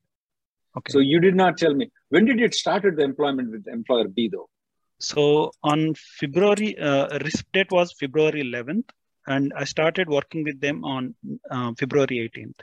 Okay. 0.77 0.93
So 0.93 0.99
you 0.99 1.19
did 1.27 1.35
not 1.43 1.57
tell 1.63 1.75
me 1.75 1.91
when 2.11 2.27
did 2.27 2.43
it 2.49 2.55
started 2.55 2.97
the 2.97 3.05
employment 3.05 3.51
with 3.53 3.67
employer 3.79 4.09
B 4.09 4.29
though? 4.35 4.51
So 4.99 5.51
on 5.63 5.95
February, 6.21 6.79
uh, 6.79 7.19
risk 7.25 7.47
date 7.55 7.71
was 7.71 7.93
February 7.93 8.43
11th, 8.43 8.89
and 9.27 9.53
I 9.57 9.65
started 9.65 10.09
working 10.09 10.45
with 10.45 10.61
them 10.61 10.85
on 10.85 11.15
uh, 11.51 11.73
February 11.79 12.17
18th. 12.29 12.61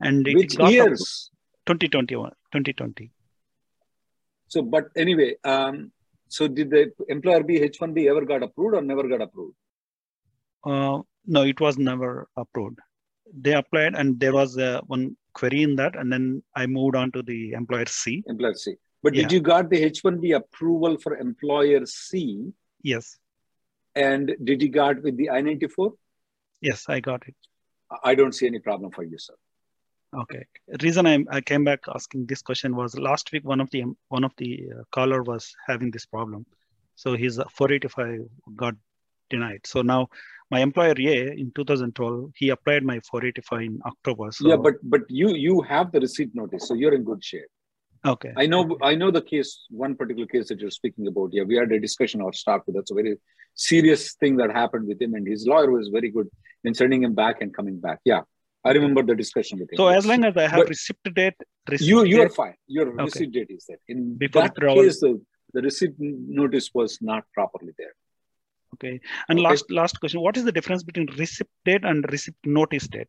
And 0.00 0.26
it 0.26 0.36
Which 0.36 0.58
years? 0.58 1.30
2021, 1.66 2.30
2020. 2.52 3.10
So, 4.48 4.62
but 4.62 4.88
anyway, 4.96 5.36
um, 5.44 5.92
so 6.30 6.46
did 6.46 6.70
the 6.70 6.92
employer 7.08 7.42
B 7.42 7.58
H1B 7.58 8.08
ever 8.08 8.24
got 8.24 8.42
approved 8.44 8.76
or 8.76 8.82
never 8.82 9.06
got 9.08 9.20
approved? 9.20 9.56
Uh, 10.64 11.00
no, 11.26 11.42
it 11.42 11.60
was 11.60 11.76
never 11.76 12.28
approved. 12.36 12.78
They 13.32 13.54
applied, 13.54 13.94
and 13.94 14.18
there 14.18 14.32
was 14.32 14.56
uh, 14.56 14.80
one 14.86 15.16
query 15.34 15.62
in 15.64 15.74
that, 15.76 15.96
and 15.96 16.12
then 16.12 16.42
I 16.54 16.66
moved 16.66 16.94
on 16.94 17.10
to 17.12 17.22
the 17.22 17.52
employer 17.52 17.86
C. 17.86 18.22
Employer 18.26 18.54
C. 18.54 18.74
But 19.02 19.14
yeah. 19.14 19.22
did 19.22 19.32
you 19.32 19.40
got 19.40 19.70
the 19.70 19.82
H1B 19.90 20.36
approval 20.36 20.98
for 20.98 21.16
employer 21.16 21.84
C? 21.86 22.52
Yes. 22.82 23.18
And 23.96 24.36
did 24.44 24.62
you 24.62 24.68
got 24.68 25.02
with 25.02 25.16
the 25.16 25.30
I-94? 25.30 25.92
Yes, 26.60 26.84
I 26.88 27.00
got 27.00 27.26
it. 27.26 27.34
I 28.04 28.14
don't 28.14 28.32
see 28.32 28.46
any 28.46 28.60
problem 28.60 28.92
for 28.92 29.02
you, 29.02 29.18
sir. 29.18 29.34
Okay. 30.16 30.44
Reason 30.82 31.06
I, 31.06 31.24
I 31.30 31.40
came 31.40 31.64
back 31.64 31.80
asking 31.94 32.26
this 32.26 32.42
question 32.42 32.74
was 32.74 32.98
last 32.98 33.30
week 33.32 33.44
one 33.44 33.60
of 33.60 33.70
the 33.70 33.84
one 34.08 34.24
of 34.24 34.32
the 34.36 34.64
uh, 34.76 34.82
caller 34.90 35.22
was 35.22 35.54
having 35.66 35.90
this 35.90 36.04
problem, 36.04 36.46
so 36.96 37.16
his 37.16 37.36
485 37.36 38.28
got 38.56 38.74
denied. 39.28 39.60
So 39.64 39.82
now 39.82 40.08
my 40.50 40.60
employer 40.60 40.94
A 40.98 41.30
in 41.38 41.52
2012 41.54 42.32
he 42.34 42.48
applied 42.48 42.82
my 42.82 42.98
485 43.08 43.60
in 43.60 43.80
October. 43.86 44.32
So 44.32 44.48
yeah, 44.48 44.56
but 44.56 44.74
but 44.82 45.02
you 45.08 45.28
you 45.36 45.60
have 45.62 45.92
the 45.92 46.00
receipt 46.00 46.34
notice, 46.34 46.66
so 46.66 46.74
you're 46.74 46.94
in 46.94 47.04
good 47.04 47.22
shape. 47.22 47.46
Okay. 48.04 48.32
I 48.36 48.46
know 48.46 48.78
I 48.82 48.94
know 48.94 49.10
the 49.10 49.22
case, 49.22 49.66
one 49.70 49.94
particular 49.94 50.26
case 50.26 50.48
that 50.48 50.58
you're 50.58 50.70
speaking 50.70 51.06
about. 51.06 51.30
Yeah, 51.32 51.44
we 51.44 51.56
had 51.56 51.70
a 51.70 51.78
discussion 51.78 52.20
our 52.20 52.32
staff 52.32 52.62
with. 52.66 52.74
That's 52.74 52.90
a 52.90 52.94
very 52.94 53.16
serious 53.54 54.14
thing 54.14 54.36
that 54.38 54.50
happened 54.50 54.88
with 54.88 55.00
him, 55.00 55.14
and 55.14 55.26
his 55.26 55.46
lawyer 55.46 55.70
was 55.70 55.88
very 55.88 56.10
good 56.10 56.28
in 56.64 56.74
sending 56.74 57.04
him 57.04 57.14
back 57.14 57.42
and 57.42 57.54
coming 57.54 57.78
back. 57.78 58.00
Yeah. 58.04 58.22
I 58.64 58.72
remember 58.72 59.02
the 59.02 59.14
discussion 59.14 59.58
with 59.58 59.72
him. 59.72 59.76
So 59.76 59.88
as 59.88 60.04
long 60.04 60.24
as 60.24 60.36
I 60.36 60.42
have 60.42 60.60
but 60.60 60.68
receipt 60.68 60.96
date, 61.14 61.34
receipt 61.68 61.86
you 61.86 62.04
you 62.04 62.22
are 62.22 62.28
fine. 62.28 62.54
Your 62.66 62.88
okay. 62.88 63.04
receipt 63.04 63.32
date 63.32 63.50
is 63.50 63.64
there. 63.66 63.78
In 63.88 64.16
Before 64.16 64.42
that 64.42 64.56
case, 64.56 65.00
the, 65.00 65.20
the 65.54 65.62
receipt 65.62 65.94
notice 65.98 66.70
was 66.74 66.98
not 67.00 67.24
properly 67.32 67.72
there. 67.78 67.94
Okay. 68.74 69.00
And 69.28 69.38
okay. 69.38 69.48
last 69.48 69.70
last 69.70 69.98
question: 69.98 70.20
What 70.20 70.36
is 70.36 70.44
the 70.44 70.52
difference 70.52 70.82
between 70.82 71.06
receipt 71.16 71.48
date 71.64 71.84
and 71.84 72.04
receipt 72.10 72.34
notice 72.44 72.86
date? 72.86 73.08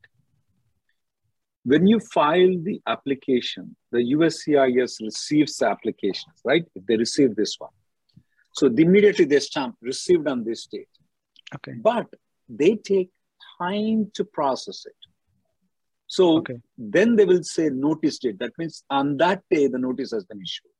When 1.64 1.86
you 1.86 2.00
file 2.00 2.56
the 2.64 2.82
application, 2.88 3.76
the 3.92 4.00
USCIS 4.00 5.00
receives 5.02 5.58
the 5.58 5.68
applications, 5.68 6.36
right? 6.44 6.66
If 6.76 6.86
they 6.88 6.98
receive 6.98 7.36
this 7.36 7.56
one, 7.60 7.70
so 8.54 8.68
immediately 8.68 9.26
they 9.26 9.40
stamp 9.40 9.76
received 9.82 10.28
on 10.28 10.44
this 10.44 10.66
date. 10.66 10.88
Okay. 11.56 11.74
But 11.74 12.08
they 12.50 12.78
take 12.78 13.12
time 13.60 14.12
to 14.16 14.24
process 14.24 14.86
it. 14.86 14.96
So 16.16 16.40
okay. 16.40 16.56
then 16.78 17.16
they 17.16 17.24
will 17.24 17.42
say 17.42 17.70
notice 17.70 18.20
date. 18.20 18.38
That 18.40 18.52
means 18.58 18.84
on 18.90 19.16
that 19.18 19.44
day 19.50 19.68
the 19.68 19.80
notice 19.80 20.12
has 20.12 20.26
been 20.26 20.42
issued. 20.42 20.72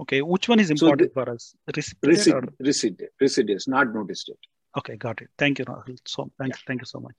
Okay, 0.00 0.22
which 0.22 0.48
one 0.48 0.60
is 0.60 0.70
important 0.70 1.10
so 1.10 1.20
the, 1.20 1.26
for 1.26 1.30
us? 1.30 1.54
Receipt, 1.76 1.98
receipt, 2.02 2.34
or... 2.34 2.44
receipt 2.58 2.96
date. 2.96 3.10
Receipt 3.20 3.46
date, 3.48 3.62
not 3.66 3.92
notice 3.92 4.24
date. 4.24 4.38
Okay, 4.78 4.96
got 4.96 5.20
it. 5.20 5.28
Thank 5.36 5.58
you, 5.58 5.66
Rahul. 5.66 5.98
So 6.06 6.30
thank, 6.38 6.54
yeah. 6.54 6.60
thank 6.66 6.80
you 6.80 6.86
so 6.86 7.00
much. 7.00 7.18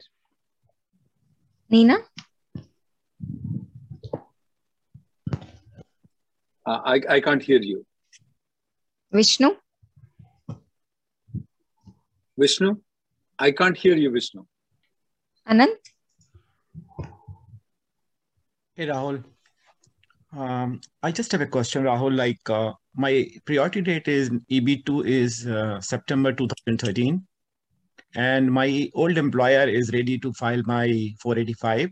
Nina? 1.69 1.97
Uh, 6.65 6.79
I, 6.93 7.01
I 7.07 7.19
can't 7.19 7.43
hear 7.43 7.61
you. 7.61 7.85
Vishnu? 9.11 9.51
Vishnu? 12.35 12.77
I 13.37 13.51
can't 13.51 13.77
hear 13.77 13.95
you, 13.95 14.09
Vishnu. 14.09 14.43
Anand? 15.47 15.92
Hey, 18.75 18.87
Rahul. 18.87 19.23
Um, 20.35 20.81
I 21.03 21.11
just 21.11 21.31
have 21.31 21.41
a 21.41 21.45
question, 21.45 21.83
Rahul. 21.83 22.15
Like 22.15 22.49
uh, 22.49 22.73
my 22.95 23.27
priority 23.45 23.81
date 23.81 24.07
is 24.07 24.31
EB2 24.49 25.05
is 25.05 25.45
uh, 25.45 25.79
September 25.79 26.33
2013. 26.33 27.23
And 28.15 28.51
my 28.51 28.89
old 28.95 29.19
employer 29.19 29.67
is 29.67 29.91
ready 29.93 30.17
to 30.17 30.33
file 30.33 30.63
my 30.65 30.87
485. 31.21 31.91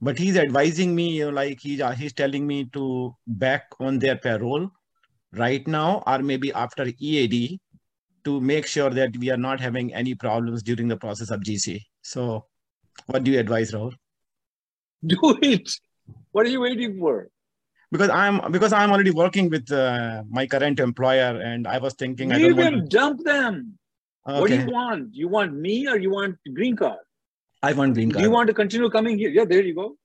But 0.00 0.16
he's 0.16 0.36
advising 0.36 0.94
me, 0.94 1.08
you 1.10 1.24
know, 1.24 1.30
like 1.32 1.58
he's, 1.60 1.80
uh, 1.80 1.90
he's 1.90 2.12
telling 2.12 2.46
me 2.46 2.66
to 2.66 3.12
back 3.26 3.64
on 3.80 3.98
their 3.98 4.16
payroll 4.16 4.68
right 5.32 5.66
now 5.66 6.04
or 6.06 6.20
maybe 6.20 6.52
after 6.52 6.86
EAD 7.00 7.58
to 8.22 8.40
make 8.40 8.66
sure 8.68 8.90
that 8.90 9.16
we 9.16 9.30
are 9.30 9.36
not 9.36 9.58
having 9.58 9.92
any 9.92 10.14
problems 10.14 10.62
during 10.62 10.86
the 10.86 10.96
process 10.96 11.32
of 11.32 11.40
GC. 11.40 11.80
So 12.02 12.46
what 13.06 13.24
do 13.24 13.32
you 13.32 13.40
advise, 13.40 13.72
Rahul? 13.72 13.94
Do 15.04 15.36
it. 15.42 15.68
What 16.32 16.46
are 16.46 16.50
you 16.50 16.60
waiting 16.60 16.98
for? 16.98 17.28
Because 17.90 18.10
I'm 18.10 18.52
because 18.52 18.72
I'm 18.72 18.90
already 18.90 19.12
working 19.12 19.48
with 19.48 19.70
uh, 19.70 20.24
my 20.28 20.46
current 20.46 20.80
employer, 20.80 21.40
and 21.40 21.66
I 21.66 21.78
was 21.78 21.94
thinking 21.94 22.30
Leave 22.30 22.38
I 22.38 22.48
don't 22.48 22.56
want 22.56 22.90
to... 22.90 22.96
dump 22.96 23.24
them. 23.24 23.78
Okay. 24.28 24.40
What 24.40 24.50
do 24.50 24.56
you 24.56 24.66
want? 24.66 25.14
You 25.14 25.28
want 25.28 25.54
me 25.54 25.86
or 25.86 25.96
you 25.96 26.10
want 26.10 26.36
green 26.52 26.76
card? 26.76 26.98
I 27.62 27.72
want 27.72 27.94
green 27.94 28.10
card. 28.10 28.22
Do 28.22 28.28
you 28.28 28.32
want 28.32 28.48
to 28.48 28.54
continue 28.54 28.90
coming 28.90 29.18
here? 29.18 29.30
Yeah, 29.30 29.44
there 29.44 29.62
you 29.62 29.74
go. 29.74 29.96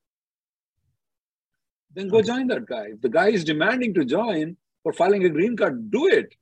Then 1.94 2.08
go 2.08 2.18
okay. 2.18 2.28
join 2.28 2.48
that 2.48 2.66
guy. 2.66 2.90
If 2.94 3.02
the 3.02 3.10
guy 3.10 3.30
is 3.30 3.44
demanding 3.44 3.94
to 3.96 4.06
join 4.06 4.56
for 4.84 4.94
filing 4.94 5.26
a 5.26 5.30
green 5.30 5.58
card, 5.58 5.92
do 5.92 6.08
it. 6.08 6.34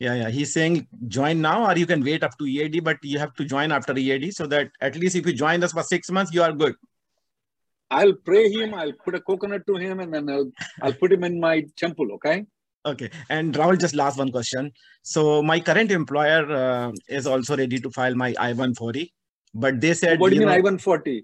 Yeah, 0.00 0.14
yeah. 0.14 0.30
He's 0.30 0.52
saying 0.52 0.88
join 1.06 1.40
now 1.40 1.70
or 1.70 1.76
you 1.76 1.86
can 1.86 2.02
wait 2.02 2.24
up 2.24 2.36
to 2.38 2.46
EAD, 2.46 2.82
but 2.82 2.96
you 3.02 3.18
have 3.18 3.34
to 3.34 3.44
join 3.44 3.70
after 3.70 3.96
EAD 3.96 4.34
so 4.34 4.46
that 4.46 4.70
at 4.80 4.96
least 4.96 5.14
if 5.14 5.26
you 5.26 5.32
join 5.32 5.62
us 5.62 5.72
for 5.72 5.82
six 5.82 6.10
months, 6.10 6.32
you 6.32 6.42
are 6.42 6.52
good. 6.52 6.74
I'll 8.00 8.14
pray 8.28 8.50
him. 8.50 8.74
I'll 8.74 8.96
put 9.04 9.14
a 9.14 9.20
coconut 9.20 9.66
to 9.66 9.76
him, 9.76 10.00
and 10.00 10.12
then 10.14 10.28
I'll 10.34 10.50
I'll 10.82 10.98
put 11.04 11.12
him 11.12 11.24
in 11.24 11.38
my 11.38 11.64
temple. 11.76 12.12
Okay. 12.16 12.44
Okay. 12.84 13.10
And 13.30 13.54
Rahul, 13.54 13.78
just 13.78 13.94
last 13.94 14.18
one 14.18 14.32
question. 14.32 14.72
So 15.02 15.42
my 15.42 15.60
current 15.60 15.92
employer 15.92 16.50
uh, 16.50 16.92
is 17.08 17.26
also 17.26 17.56
ready 17.56 17.78
to 17.78 17.90
file 17.90 18.14
my 18.14 18.34
I-140, 18.38 19.10
but 19.54 19.80
they 19.80 19.94
said. 19.94 20.18
What 20.18 20.30
do 20.30 20.36
you, 20.36 20.40
mean 20.40 20.48
I-140? 20.48 21.22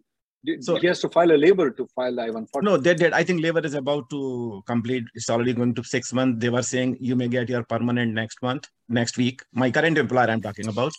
So 0.61 0.77
he 0.77 0.87
has 0.87 1.01
to 1.01 1.09
file 1.09 1.33
a 1.33 1.41
labor 1.45 1.71
to 1.71 1.87
file 1.97 2.15
the 2.15 2.23
I-140. 2.23 2.63
No, 2.63 2.77
they 2.77 2.95
did. 2.95 3.13
I 3.13 3.25
think 3.25 3.43
labor 3.43 3.61
is 3.61 3.75
about 3.75 4.09
to 4.11 4.63
complete. 4.67 5.05
It's 5.15 5.29
already 5.29 5.53
going 5.53 5.75
to 5.75 5.83
six 5.83 6.13
months. 6.13 6.41
They 6.41 6.49
were 6.49 6.63
saying 6.63 6.97
you 7.01 7.17
may 7.17 7.29
get 7.29 7.49
your 7.49 7.65
permanent 7.65 8.15
next 8.15 8.41
month, 8.41 8.69
next 8.89 9.19
week. 9.19 9.43
My 9.53 9.71
current 9.71 9.99
employer, 9.99 10.31
I'm 10.31 10.41
talking 10.41 10.69
about. 10.69 10.93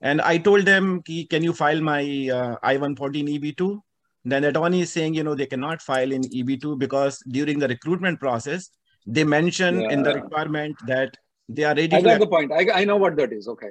And 0.00 0.22
I 0.22 0.38
told 0.38 0.64
them, 0.64 1.02
can 1.02 1.42
you 1.42 1.52
file 1.52 1.80
my 1.82 2.02
uh, 2.32 2.56
I-140 2.62 3.20
in 3.20 3.26
EB2? 3.26 3.80
Then 4.24 4.42
the 4.42 4.48
attorney 4.48 4.82
is 4.82 4.92
saying, 4.92 5.14
you 5.14 5.24
know, 5.24 5.34
they 5.34 5.46
cannot 5.46 5.80
file 5.80 6.12
in 6.12 6.22
EB2 6.22 6.78
because 6.78 7.18
during 7.28 7.58
the 7.58 7.68
recruitment 7.68 8.20
process, 8.20 8.70
they 9.06 9.24
mention 9.24 9.80
yeah. 9.80 9.90
in 9.90 10.02
the 10.02 10.14
requirement 10.14 10.76
that 10.86 11.16
they 11.48 11.64
are 11.64 11.74
ready. 11.74 11.96
I 11.96 12.02
got 12.02 12.20
the 12.20 12.26
point. 12.26 12.52
I, 12.52 12.82
I 12.82 12.84
know 12.84 12.96
what 12.96 13.16
that 13.16 13.32
is. 13.32 13.48
Okay. 13.48 13.70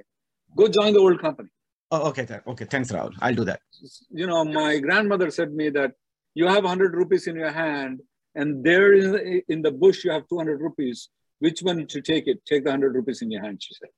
Go 0.55 0.67
join 0.67 0.93
the 0.93 0.99
old 0.99 1.21
company. 1.21 1.49
Oh, 1.91 2.09
okay. 2.09 2.27
Okay. 2.47 2.65
Thanks, 2.65 2.91
Rahul. 2.91 3.13
I'll 3.21 3.35
do 3.35 3.45
that. 3.45 3.61
You 4.09 4.27
know, 4.27 4.43
my 4.43 4.79
grandmother 4.79 5.29
said 5.31 5.53
me 5.53 5.69
that 5.69 5.91
you 6.33 6.47
have 6.47 6.63
100 6.63 6.95
rupees 6.95 7.27
in 7.27 7.35
your 7.35 7.51
hand 7.51 8.01
and 8.35 8.63
there 8.63 8.93
in, 8.93 9.41
in 9.47 9.61
the 9.61 9.71
bush 9.71 10.03
you 10.03 10.11
have 10.11 10.27
200 10.29 10.59
rupees. 10.61 11.09
Which 11.39 11.61
one 11.61 11.87
to 11.87 12.01
take 12.01 12.27
it? 12.27 12.43
Take 12.45 12.63
the 12.63 12.71
100 12.71 12.95
rupees 12.95 13.21
in 13.21 13.31
your 13.31 13.41
hand, 13.41 13.61
she 13.61 13.73
said. 13.75 13.89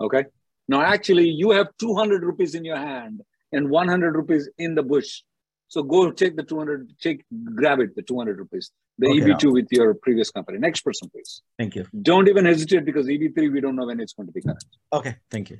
Okay. 0.00 0.26
Now, 0.68 0.82
actually, 0.82 1.28
you 1.28 1.50
have 1.50 1.68
200 1.80 2.22
rupees 2.22 2.54
in 2.54 2.64
your 2.64 2.76
hand 2.76 3.22
and 3.52 3.70
100 3.70 4.14
rupees 4.14 4.48
in 4.58 4.74
the 4.74 4.82
bush. 4.82 5.22
So 5.68 5.82
go 5.82 6.10
take 6.10 6.36
the 6.36 6.42
200, 6.42 6.92
take, 7.00 7.24
grab 7.54 7.80
it, 7.80 7.94
the 7.94 8.02
200 8.02 8.38
rupees. 8.38 8.70
the 8.98 9.08
okay, 9.08 9.20
EB2 9.20 9.52
with 9.52 9.68
your 9.70 9.94
previous 9.94 10.30
company. 10.30 10.58
Next 10.58 10.80
person, 10.80 11.10
please. 11.10 11.42
Thank 11.58 11.76
you. 11.76 11.86
Don't 12.02 12.28
even 12.28 12.46
hesitate 12.46 12.84
because 12.84 13.06
EB3, 13.06 13.52
we 13.52 13.60
don't 13.60 13.76
know 13.76 13.86
when 13.86 14.00
it's 14.00 14.14
going 14.14 14.26
to 14.26 14.32
be 14.32 14.40
current. 14.40 14.64
Okay, 14.92 15.16
thank 15.30 15.50
you. 15.50 15.58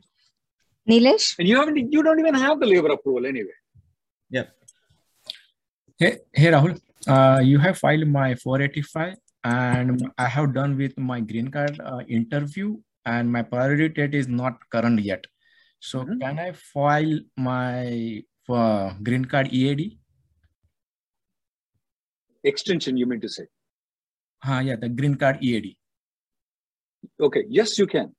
Nilesh? 0.88 1.38
And 1.38 1.46
you 1.46 1.56
haven't, 1.56 1.92
you 1.92 2.02
don't 2.02 2.18
even 2.18 2.34
have 2.34 2.58
the 2.58 2.66
labor 2.66 2.88
approval 2.88 3.26
anyway. 3.26 3.56
Yeah. 4.30 4.44
Hey, 5.98 6.18
hey 6.32 6.46
Rahul, 6.46 6.80
uh, 7.06 7.40
you 7.42 7.58
have 7.58 7.78
filed 7.78 8.08
my 8.08 8.34
485 8.34 9.16
and 9.44 10.10
I 10.16 10.26
have 10.26 10.54
done 10.54 10.76
with 10.76 10.98
my 10.98 11.20
green 11.20 11.48
card 11.48 11.78
uh, 11.80 12.00
interview 12.08 12.76
and 13.04 13.30
my 13.30 13.42
priority 13.42 13.88
date 13.88 14.14
is 14.14 14.28
not 14.28 14.54
current 14.70 15.00
yet. 15.02 15.24
So 15.80 16.00
mm-hmm. 16.00 16.18
can 16.18 16.38
I 16.38 16.52
file 16.52 17.18
my 17.36 18.22
uh, 18.48 18.92
green 19.02 19.24
card 19.24 19.52
EAD? 19.52 19.98
Extension, 22.44 22.96
you 22.96 23.06
mean 23.06 23.20
to 23.20 23.28
say? 23.28 23.44
Uh, 24.46 24.60
yeah, 24.64 24.76
the 24.76 24.88
green 24.88 25.16
card 25.16 25.38
EAD. 25.42 25.76
Okay, 27.20 27.44
yes, 27.48 27.78
you 27.78 27.86
can. 27.86 28.14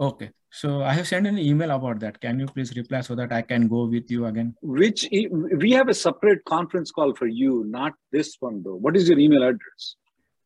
Okay, 0.00 0.30
so 0.50 0.82
I 0.82 0.92
have 0.92 1.06
sent 1.06 1.26
an 1.26 1.38
email 1.38 1.70
about 1.70 2.00
that. 2.00 2.20
Can 2.20 2.40
you 2.40 2.46
please 2.46 2.76
reply 2.76 3.00
so 3.00 3.14
that 3.14 3.32
I 3.32 3.42
can 3.42 3.68
go 3.68 3.86
with 3.86 4.10
you 4.10 4.26
again? 4.26 4.54
Which 4.62 5.08
e- 5.12 5.28
we 5.28 5.70
have 5.72 5.88
a 5.88 5.94
separate 5.94 6.44
conference 6.44 6.90
call 6.90 7.14
for 7.14 7.26
you, 7.26 7.64
not 7.66 7.92
this 8.10 8.36
one 8.40 8.62
though. 8.64 8.74
What 8.74 8.96
is 8.96 9.08
your 9.08 9.18
email 9.18 9.42
address? 9.42 9.96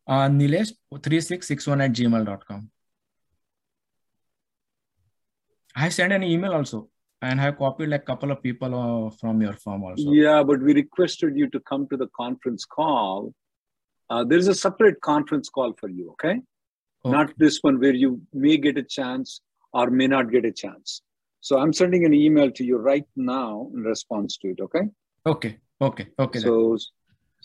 Uh, 0.06 0.28
Nilesh3661 0.28 1.84
at 1.84 1.92
gmail.com. 1.92 2.70
I 5.78 5.88
sent 5.90 6.12
an 6.12 6.24
email 6.24 6.52
also 6.52 6.88
and 7.22 7.38
have 7.38 7.58
copied 7.58 7.90
like 7.90 8.02
a 8.02 8.04
couple 8.04 8.32
of 8.32 8.42
people 8.42 8.74
uh, 8.74 9.10
from 9.10 9.40
your 9.40 9.52
firm 9.52 9.84
also. 9.84 10.10
Yeah, 10.10 10.42
but 10.42 10.60
we 10.60 10.74
requested 10.74 11.36
you 11.36 11.48
to 11.50 11.60
come 11.60 11.86
to 11.88 11.96
the 11.96 12.08
conference 12.16 12.64
call. 12.64 13.32
Uh, 14.10 14.24
there 14.24 14.38
is 14.38 14.48
a 14.48 14.54
separate 14.54 15.00
conference 15.00 15.48
call 15.48 15.72
for 15.78 15.88
you, 15.88 16.10
okay? 16.12 16.40
okay? 17.04 17.16
Not 17.16 17.32
this 17.36 17.58
one 17.62 17.78
where 17.78 17.94
you 17.94 18.20
may 18.32 18.56
get 18.56 18.76
a 18.76 18.82
chance 18.82 19.40
or 19.72 19.90
may 19.90 20.08
not 20.08 20.32
get 20.32 20.44
a 20.44 20.52
chance. 20.52 21.02
So 21.40 21.58
I'm 21.58 21.72
sending 21.72 22.04
an 22.04 22.14
email 22.14 22.50
to 22.50 22.64
you 22.64 22.78
right 22.78 23.06
now 23.14 23.70
in 23.72 23.82
response 23.82 24.36
to 24.38 24.48
it, 24.48 24.60
okay? 24.60 24.88
Okay, 25.26 25.58
okay, 25.80 26.08
okay. 26.18 26.38
So 26.40 26.76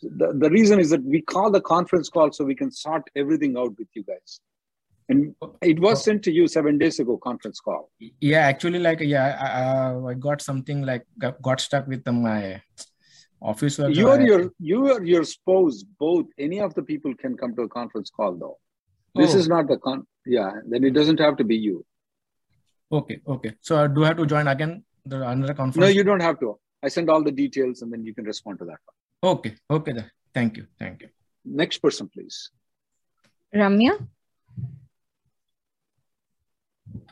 the, 0.01 0.33
the 0.33 0.49
reason 0.49 0.79
is 0.79 0.89
that 0.89 1.03
we 1.03 1.21
call 1.21 1.51
the 1.51 1.61
conference 1.61 2.09
call 2.09 2.31
so 2.31 2.43
we 2.43 2.55
can 2.55 2.71
sort 2.71 3.03
everything 3.15 3.57
out 3.57 3.77
with 3.77 3.89
you 3.93 4.03
guys. 4.03 4.39
And 5.13 5.35
it 5.61 5.79
was 5.79 5.99
oh. 5.99 6.03
sent 6.07 6.23
to 6.23 6.31
you 6.31 6.47
seven 6.47 6.77
days 6.77 6.99
ago, 6.99 7.17
conference 7.17 7.59
call. 7.59 7.91
Yeah, 8.19 8.39
actually, 8.51 8.79
like, 8.79 9.01
yeah, 9.01 9.25
I, 9.47 9.47
I 9.47 10.11
uh, 10.11 10.13
got 10.13 10.41
something 10.41 10.81
like 10.81 11.05
got 11.47 11.61
stuck 11.61 11.87
with 11.87 12.05
my 12.07 12.61
office. 13.41 13.77
You 13.77 14.09
or 14.09 14.19
your 14.21 14.51
you 14.59 14.91
or 14.91 15.03
your 15.03 15.23
spouse, 15.23 15.83
both, 15.99 16.25
any 16.39 16.59
of 16.59 16.73
the 16.73 16.83
people 16.91 17.13
can 17.23 17.37
come 17.37 17.55
to 17.57 17.63
a 17.63 17.69
conference 17.69 18.09
call 18.09 18.35
though. 18.35 18.57
This 19.15 19.35
oh. 19.35 19.39
is 19.41 19.47
not 19.47 19.67
the 19.67 19.77
con. 19.77 20.07
Yeah, 20.25 20.51
then 20.67 20.83
it 20.83 20.93
doesn't 20.99 21.19
have 21.19 21.37
to 21.37 21.43
be 21.43 21.57
you. 21.57 21.85
Okay, 22.91 23.19
okay. 23.27 23.53
So 23.61 23.83
I 23.83 23.87
do 23.87 24.03
I 24.03 24.07
have 24.07 24.17
to 24.17 24.25
join 24.25 24.47
again 24.47 24.83
the 25.05 25.27
another 25.27 25.53
conference? 25.53 25.85
No, 25.85 25.91
you 25.99 26.03
don't 26.03 26.21
have 26.21 26.39
to. 26.39 26.57
I 26.81 26.87
send 26.87 27.09
all 27.09 27.23
the 27.23 27.31
details 27.31 27.81
and 27.81 27.91
then 27.93 28.05
you 28.05 28.13
can 28.13 28.25
respond 28.25 28.59
to 28.59 28.65
that 28.65 28.79
one. 28.87 29.35
Okay, 29.35 29.55
okay. 29.69 29.93
Then. 29.93 30.09
Thank 30.33 30.57
you, 30.57 30.65
thank 30.79 31.01
you. 31.01 31.09
Next 31.45 31.77
person, 31.77 32.09
please. 32.13 32.49
Ramya. 33.53 34.07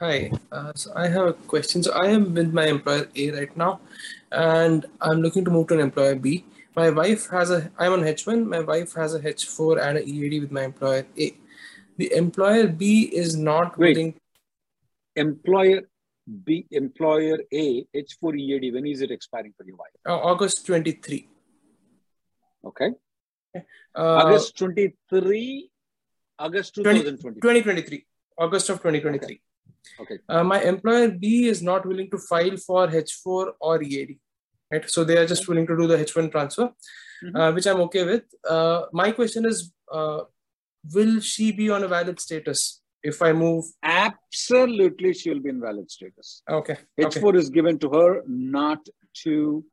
Hi, 0.01 0.31
uh, 0.51 0.71
so 0.73 0.91
I 0.95 1.07
have 1.09 1.27
a 1.27 1.33
question. 1.33 1.83
So 1.83 1.91
I 1.91 2.07
am 2.07 2.33
with 2.33 2.51
my 2.51 2.65
employer 2.65 3.07
A 3.15 3.29
right 3.33 3.55
now, 3.55 3.81
and 4.31 4.87
I'm 4.99 5.21
looking 5.21 5.45
to 5.45 5.51
move 5.51 5.67
to 5.67 5.75
an 5.75 5.79
employer 5.79 6.15
B. 6.15 6.43
My 6.75 6.89
wife 6.89 7.29
has 7.29 7.51
a, 7.51 7.69
I'm 7.77 7.93
on 7.93 7.99
H1, 8.01 8.47
my 8.47 8.61
wife 8.61 8.95
has 8.95 9.13
a 9.13 9.19
H4 9.19 9.79
and 9.79 9.99
an 9.99 10.09
EAD 10.09 10.41
with 10.41 10.51
my 10.51 10.63
employer 10.63 11.05
A. 11.19 11.37
The 11.97 12.11
employer 12.13 12.65
B 12.65 13.11
is 13.13 13.37
not 13.37 13.77
Wait. 13.77 13.95
willing. 13.95 14.15
Employer 15.15 15.81
B, 16.45 16.65
employer 16.71 17.37
A, 17.53 17.85
H4 17.95 18.39
EAD, 18.39 18.73
when 18.73 18.87
is 18.87 19.01
it 19.01 19.11
expiring 19.11 19.53
for 19.55 19.65
your 19.65 19.75
wife? 19.75 19.91
Uh, 20.09 20.17
August 20.17 20.65
23. 20.65 21.29
Okay. 22.65 22.89
Uh, 23.53 23.61
August 23.95 24.57
23, 24.57 25.69
August 26.39 26.73
2023. 26.73 27.39
2023, 27.39 28.05
August 28.39 28.69
of 28.69 28.77
2023. 28.77 29.25
Okay. 29.25 29.41
Okay. 29.99 30.19
Uh, 30.27 30.43
my 30.43 30.61
employer 30.61 31.09
B 31.09 31.47
is 31.47 31.61
not 31.61 31.85
willing 31.85 32.09
to 32.11 32.17
file 32.17 32.57
for 32.57 32.87
H4 32.87 33.51
or 33.59 33.81
EAD, 33.81 34.17
right? 34.71 34.89
So 34.89 35.03
they 35.03 35.17
are 35.17 35.25
just 35.25 35.47
willing 35.47 35.67
to 35.67 35.77
do 35.77 35.87
the 35.87 35.97
H1 35.97 36.31
transfer, 36.31 36.69
mm-hmm. 37.23 37.35
uh, 37.35 37.51
which 37.51 37.67
I'm 37.67 37.81
okay 37.81 38.03
with. 38.03 38.23
Uh, 38.47 38.83
my 38.93 39.11
question 39.11 39.45
is, 39.45 39.71
uh, 39.91 40.21
will 40.93 41.19
she 41.19 41.51
be 41.51 41.69
on 41.69 41.83
a 41.83 41.87
valid 41.87 42.19
status 42.19 42.81
if 43.03 43.21
I 43.21 43.33
move? 43.33 43.65
Absolutely, 43.83 45.13
she'll 45.13 45.39
be 45.39 45.49
in 45.49 45.61
valid 45.61 45.89
status. 45.89 46.43
Okay. 46.49 46.77
H4 46.99 47.23
okay. 47.23 47.37
is 47.37 47.49
given 47.49 47.79
to 47.79 47.89
her, 47.89 48.23
not 48.27 48.79
to, 49.23 49.63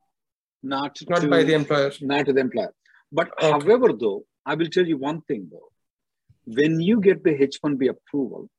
not 0.61 0.97
not 1.07 1.21
to, 1.21 1.27
by 1.27 1.43
the 1.43 1.53
employer, 1.53 1.91
not 2.01 2.25
to 2.25 2.33
the 2.33 2.41
employer. 2.41 2.73
But 3.11 3.31
okay. 3.41 3.51
however, 3.51 3.93
though, 3.93 4.25
I 4.45 4.55
will 4.55 4.67
tell 4.67 4.85
you 4.85 4.97
one 4.97 5.21
thing 5.21 5.49
though. 5.51 5.69
When 6.45 6.79
you 6.79 6.99
get 6.99 7.23
the 7.23 7.35
H1B 7.35 7.89
approval, 7.89 8.49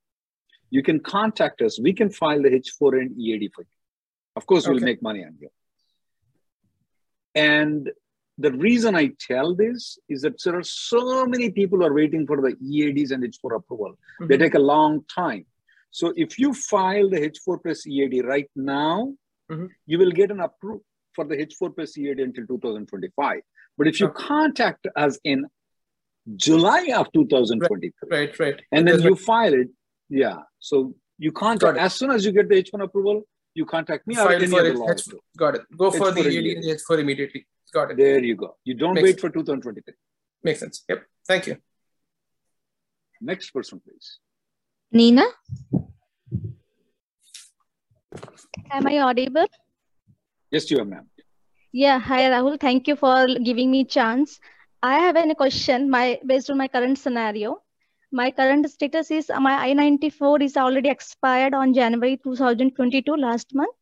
you 0.70 0.82
can 0.82 1.00
contact 1.00 1.62
us. 1.62 1.80
We 1.80 1.92
can 1.92 2.10
file 2.10 2.42
the 2.42 2.50
H4 2.50 3.00
and 3.00 3.18
EAD 3.18 3.50
for 3.54 3.62
you. 3.62 3.68
Of 4.36 4.46
course, 4.46 4.66
we'll 4.66 4.80
make 4.80 5.02
money 5.02 5.24
on 5.24 5.36
you. 5.40 5.48
And 7.34 7.90
the 8.38 8.52
reason 8.52 8.94
I 8.94 9.10
tell 9.20 9.54
this 9.54 9.98
is 10.08 10.22
that 10.22 10.42
there 10.42 10.56
are 10.56 10.62
so 10.62 11.26
many 11.26 11.50
people 11.50 11.84
are 11.84 11.92
waiting 11.92 12.26
for 12.26 12.40
the 12.40 12.56
EADs 12.62 13.10
and 13.10 13.22
H4 13.22 13.56
approval. 13.56 13.90
Mm-hmm. 13.90 14.26
They 14.28 14.38
take 14.38 14.54
a 14.54 14.60
long 14.60 15.04
time. 15.14 15.44
So 15.90 16.12
if 16.16 16.38
you 16.38 16.54
file 16.54 17.10
the 17.10 17.20
H4 17.20 17.62
plus 17.62 17.86
EAD 17.86 18.24
right 18.24 18.48
now, 18.54 19.12
mm-hmm. 19.50 19.66
you 19.86 19.98
will 19.98 20.12
get 20.12 20.30
an 20.30 20.40
approval 20.40 20.84
for 21.14 21.24
the 21.24 21.36
H4 21.36 21.74
plus 21.74 21.98
EAD 21.98 22.20
until 22.20 22.46
2025. 22.46 23.40
But 23.76 23.88
if 23.88 24.00
you 24.00 24.06
okay. 24.06 24.24
contact 24.24 24.86
us 24.96 25.18
in 25.24 25.46
July 26.36 26.92
of 26.94 27.12
2023, 27.12 27.92
right, 28.10 28.28
right, 28.28 28.38
right. 28.38 28.62
and 28.72 28.86
then 28.86 29.02
you 29.02 29.16
file 29.16 29.52
it, 29.52 29.68
yeah. 30.10 30.38
So 30.58 30.94
you 31.18 31.32
can 31.32 31.58
contact 31.58 31.78
as 31.78 31.94
soon 31.94 32.10
as 32.10 32.24
you 32.24 32.32
get 32.32 32.48
the 32.48 32.62
H1 32.62 32.82
approval, 32.82 33.22
you 33.54 33.64
contact 33.64 34.06
me 34.06 34.14
File 34.14 34.28
or 34.28 34.32
any 34.32 34.46
for 34.46 34.60
other 34.60 34.72
it. 34.72 35.02
Got 35.36 35.54
it. 35.56 35.62
Go 35.76 35.90
for 35.90 36.10
the 36.12 36.20
EAD 36.20 36.56
and 36.56 36.64
H4 36.64 36.98
immediately. 37.00 37.46
Got 37.72 37.92
it. 37.92 37.96
There 37.96 38.22
you 38.22 38.36
go. 38.36 38.56
You 38.64 38.74
don't 38.74 38.94
Makes 38.94 39.04
wait 39.04 39.10
sense. 39.10 39.20
for 39.20 39.30
2023. 39.30 39.94
Makes 40.42 40.60
sense. 40.60 40.84
Yep. 40.88 41.04
Thank 41.26 41.46
you. 41.46 41.56
Next 43.20 43.50
person, 43.50 43.80
please. 43.80 44.18
Nina. 44.92 45.24
Am 48.70 48.86
I 48.86 48.98
audible? 48.98 49.46
Yes, 50.50 50.70
you 50.70 50.80
are, 50.80 50.84
ma'am. 50.84 51.08
Yeah. 51.70 52.00
Hi, 52.00 52.22
Rahul. 52.30 52.58
Thank 52.58 52.88
you 52.88 52.96
for 52.96 53.26
giving 53.44 53.70
me 53.70 53.84
chance. 53.84 54.40
I 54.82 54.98
have 54.98 55.16
a 55.16 55.34
question 55.34 55.90
my 55.90 56.18
based 56.26 56.50
on 56.50 56.58
my 56.58 56.66
current 56.66 56.98
scenario 56.98 57.62
my 58.12 58.30
current 58.30 58.68
status 58.70 59.10
is 59.10 59.30
my 59.40 59.54
I-94 59.68 60.42
is 60.42 60.56
already 60.56 60.88
expired 60.88 61.54
on 61.54 61.74
January 61.74 62.18
2022 62.22 63.14
last 63.14 63.54
month. 63.54 63.74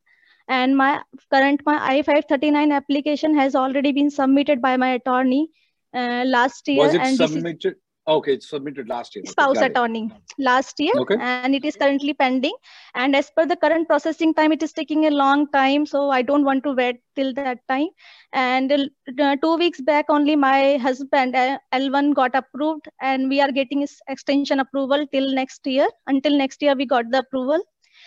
And 0.49 0.77
my 0.77 1.03
current 1.33 1.61
my 1.67 1.79
I-539 1.81 2.73
application 2.73 3.35
has 3.37 3.55
already 3.55 3.93
been 3.93 4.11
submitted 4.11 4.63
by 4.63 4.77
my 4.77 4.95
attorney 4.95 5.51
uh, 5.95 6.25
last 6.27 6.67
year. 6.69 6.79
Was 6.79 6.95
it 6.95 7.01
and 7.01 7.17
submitted? 7.17 7.77
Okay, 8.09 8.35
it's 8.35 8.49
submitted 8.49 8.89
last 8.89 9.15
year. 9.15 9.23
Spouse 9.27 9.59
okay, 9.59 9.67
attorney 9.67 10.11
last 10.39 10.81
year, 10.81 10.95
okay. 10.97 11.17
and 11.21 11.55
it 11.55 11.63
is 11.63 11.77
currently 11.77 12.15
pending. 12.15 12.55
And 12.95 13.15
as 13.15 13.31
per 13.37 13.45
the 13.45 13.55
current 13.55 13.87
processing 13.87 14.33
time, 14.33 14.51
it 14.51 14.63
is 14.63 14.73
taking 14.73 15.05
a 15.05 15.11
long 15.11 15.47
time. 15.51 15.85
So 15.85 16.09
I 16.09 16.23
don't 16.23 16.43
want 16.43 16.65
to 16.65 16.73
wait 16.73 17.01
till 17.17 17.35
that 17.35 17.59
time. 17.69 17.89
And 18.33 18.73
uh, 18.73 19.37
two 19.43 19.57
weeks 19.59 19.83
back, 19.83 20.07
only 20.09 20.37
my 20.37 20.79
husband 20.79 21.37
uh, 21.37 21.59
L1 21.75 22.15
got 22.15 22.35
approved, 22.35 22.89
and 23.03 23.29
we 23.29 23.43
are 23.43 23.53
getting 23.53 23.81
his 23.81 24.01
extension 24.09 24.59
approval 24.59 25.07
till 25.13 25.35
next 25.35 25.67
year. 25.67 25.87
Until 26.07 26.39
next 26.39 26.63
year, 26.63 26.75
we 26.75 26.87
got 26.87 27.11
the 27.11 27.19
approval. 27.19 27.61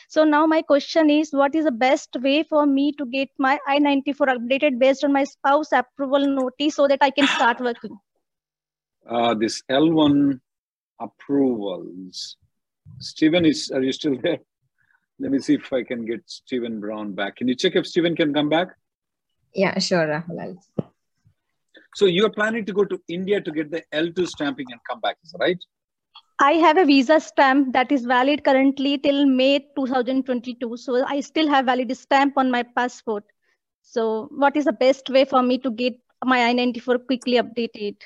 So 0.10 0.24
now 0.24 0.48
my 0.48 0.64
question 0.64 1.12
is, 1.12 1.30
what 1.32 1.54
is 1.54 1.66
the 1.66 1.72
best 1.72 2.10
way 2.22 2.42
for 2.42 2.66
me 2.66 2.92
to 2.94 3.06
get 3.06 3.30
my 3.38 3.60
I-94 3.68 4.36
updated 4.38 4.80
based 4.80 5.04
on 5.04 5.14
my 5.14 5.26
spouse 5.26 5.72
approval 5.72 6.28
notice 6.28 6.76
so 6.76 6.88
that 6.88 7.00
I 7.02 7.12
can 7.12 7.28
start 7.28 7.60
working? 7.60 8.00
Uh, 9.10 9.34
this 9.34 9.62
L1 9.70 10.40
approvals. 11.00 12.38
Stephen 13.00 13.46
is, 13.46 13.72
are 13.72 13.82
you 13.82 13.92
still 13.92 14.18
there? 14.22 14.40
Let 15.20 15.32
me 15.32 15.40
see 15.40 15.56
if 15.56 15.72
I 15.72 15.84
can 15.84 16.06
get 16.06 16.24
Stephen 16.26 16.80
Brown 16.80 17.14
back. 17.14 17.38
Can 17.38 17.48
you 17.48 17.56
check 17.56 17.76
if 17.76 17.86
Stephen 17.86 18.16
can 18.16 18.34
come 18.34 18.50
back? 18.50 18.70
Yeah, 19.54 19.78
sure, 19.80 20.08
Rahul. 20.08 20.58
So 21.96 22.06
you're 22.06 22.32
planning 22.32 22.66
to 22.66 22.74
go 22.74 22.86
to 22.86 23.00
India 23.08 23.42
to 23.42 23.52
get 23.52 23.70
the 23.70 23.84
L2 23.94 24.28
stamping 24.28 24.66
and 24.72 24.80
come 24.90 25.00
back, 25.02 25.18
is 25.24 25.32
that 25.32 25.40
right? 25.40 25.64
I 26.40 26.54
have 26.54 26.78
a 26.78 26.86
visa 26.86 27.20
stamp 27.20 27.74
that 27.74 27.92
is 27.92 28.06
valid 28.06 28.44
currently 28.44 28.98
till 28.98 29.28
May 29.28 29.60
2022. 29.76 30.76
So 30.78 31.06
I 31.06 31.20
still 31.20 31.48
have 31.48 31.66
valid 31.66 31.96
stamp 31.96 32.38
on 32.38 32.50
my 32.50 32.64
passport. 32.64 33.24
So 33.84 34.28
what 34.32 34.58
is 34.58 34.66
the 34.66 34.74
best 34.74 35.10
way 35.10 35.26
for 35.26 35.44
me 35.44 35.60
to 35.60 35.70
get 35.70 36.00
my 36.26 36.48
I-94 36.50 37.06
quickly 37.06 37.34
updated? 37.34 37.98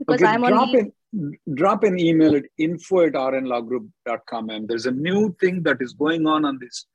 Because 0.00 0.22
okay, 0.22 0.32
I'm 0.32 0.42
drop 0.42 0.68
on. 0.68 0.92
In, 1.12 1.38
drop 1.54 1.84
an 1.84 1.98
email 1.98 2.34
at 2.34 2.44
info 2.58 3.06
at 3.06 3.12
rnlawgroup.com 3.12 4.50
and 4.50 4.68
there's 4.68 4.86
a 4.86 4.90
new 4.90 5.34
thing 5.40 5.62
that 5.62 5.78
is 5.80 5.92
going 5.92 6.26
on 6.26 6.44
on 6.44 6.58
this 6.60 6.86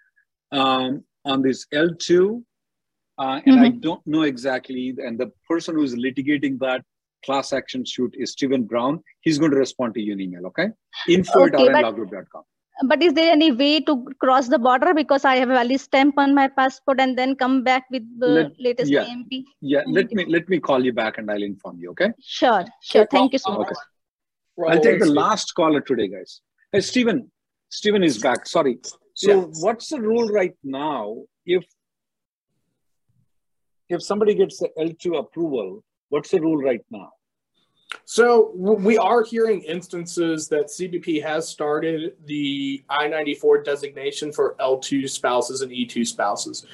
um, 0.51 1.03
on 1.25 1.41
this 1.41 1.65
L2 1.73 2.43
uh, 3.17 3.39
and 3.45 3.55
mm-hmm. 3.55 3.63
I 3.63 3.69
don't 3.69 4.05
know 4.05 4.23
exactly. 4.23 4.93
And 4.97 5.17
the 5.17 5.31
person 5.47 5.75
who 5.75 5.83
is 5.83 5.95
litigating 5.95 6.59
that 6.59 6.83
class 7.25 7.53
action 7.53 7.85
suit 7.85 8.13
is 8.17 8.31
Stephen 8.31 8.63
Brown. 8.63 9.01
He's 9.21 9.37
going 9.37 9.51
to 9.51 9.57
respond 9.57 9.93
to 9.95 10.01
you 10.01 10.13
in 10.13 10.21
email, 10.21 10.45
okay? 10.47 10.69
Info 11.07 11.45
okay, 11.45 11.67
at 11.67 11.73
rnlawgroup.com. 11.73 12.43
But 12.83 13.01
is 13.01 13.13
there 13.13 13.31
any 13.31 13.51
way 13.51 13.79
to 13.81 14.05
cross 14.19 14.49
the 14.49 14.59
border 14.59 14.93
because 14.93 15.23
I 15.23 15.35
have 15.37 15.49
a 15.49 15.53
valid 15.53 15.79
stamp 15.79 16.15
on 16.17 16.35
my 16.35 16.49
passport 16.49 16.99
and 16.99 17.17
then 17.17 17.35
come 17.35 17.63
back 17.63 17.85
with 17.89 18.03
the 18.19 18.27
let, 18.27 18.51
latest 18.59 18.91
yeah, 18.91 19.03
AMP? 19.03 19.31
Yeah, 19.61 19.83
let 19.87 20.11
me 20.11 20.25
let 20.25 20.49
me 20.49 20.59
call 20.59 20.83
you 20.83 20.91
back 20.91 21.17
and 21.17 21.31
I'll 21.31 21.41
inform 21.41 21.79
you, 21.79 21.91
okay? 21.91 22.11
Sure, 22.19 22.65
sure. 22.81 23.07
Thank 23.09 23.31
you 23.31 23.39
so 23.39 23.51
much 23.51 23.67
okay. 23.67 23.75
much. 24.57 24.71
I'll 24.71 24.81
take 24.81 24.99
the 24.99 25.05
last 25.05 25.53
caller 25.55 25.79
today, 25.79 26.09
guys. 26.09 26.41
Hey, 26.71 26.81
Stephen. 26.81 27.31
Stephen 27.69 28.03
is 28.03 28.17
back. 28.17 28.45
Sorry. 28.45 28.77
So, 29.13 29.31
yeah. 29.31 29.45
what's 29.61 29.89
the 29.89 30.01
rule 30.01 30.27
right 30.27 30.55
now 30.63 31.23
if 31.45 31.65
if 33.87 34.03
somebody 34.03 34.35
gets 34.35 34.59
the 34.59 34.69
L2 34.77 35.19
approval, 35.19 35.83
what's 36.09 36.31
the 36.31 36.41
rule 36.41 36.57
right 36.57 36.83
now? 36.89 37.11
So 38.03 38.51
we 38.55 38.97
are 38.97 39.23
hearing 39.23 39.61
instances 39.61 40.47
that 40.49 40.67
CBP 40.67 41.23
has 41.23 41.47
started 41.47 42.15
the 42.25 42.83
I-94 42.89 43.63
designation 43.63 44.31
for 44.31 44.55
L2 44.59 45.09
spouses 45.09 45.61
and 45.61 45.71
E2 45.71 46.05
spouses. 46.05 46.65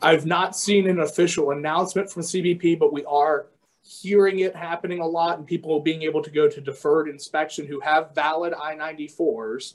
I've 0.00 0.26
not 0.26 0.56
seen 0.56 0.88
an 0.88 1.00
official 1.00 1.50
announcement 1.50 2.10
from 2.10 2.22
CBP, 2.22 2.78
but 2.78 2.92
we 2.92 3.04
are 3.04 3.46
hearing 3.82 4.40
it 4.40 4.54
happening 4.54 5.00
a 5.00 5.06
lot 5.06 5.38
and 5.38 5.46
people 5.46 5.80
being 5.80 6.02
able 6.02 6.22
to 6.22 6.30
go 6.30 6.48
to 6.48 6.60
deferred 6.60 7.08
inspection 7.08 7.66
who 7.66 7.80
have 7.80 8.14
valid 8.14 8.54
I-94s 8.54 9.74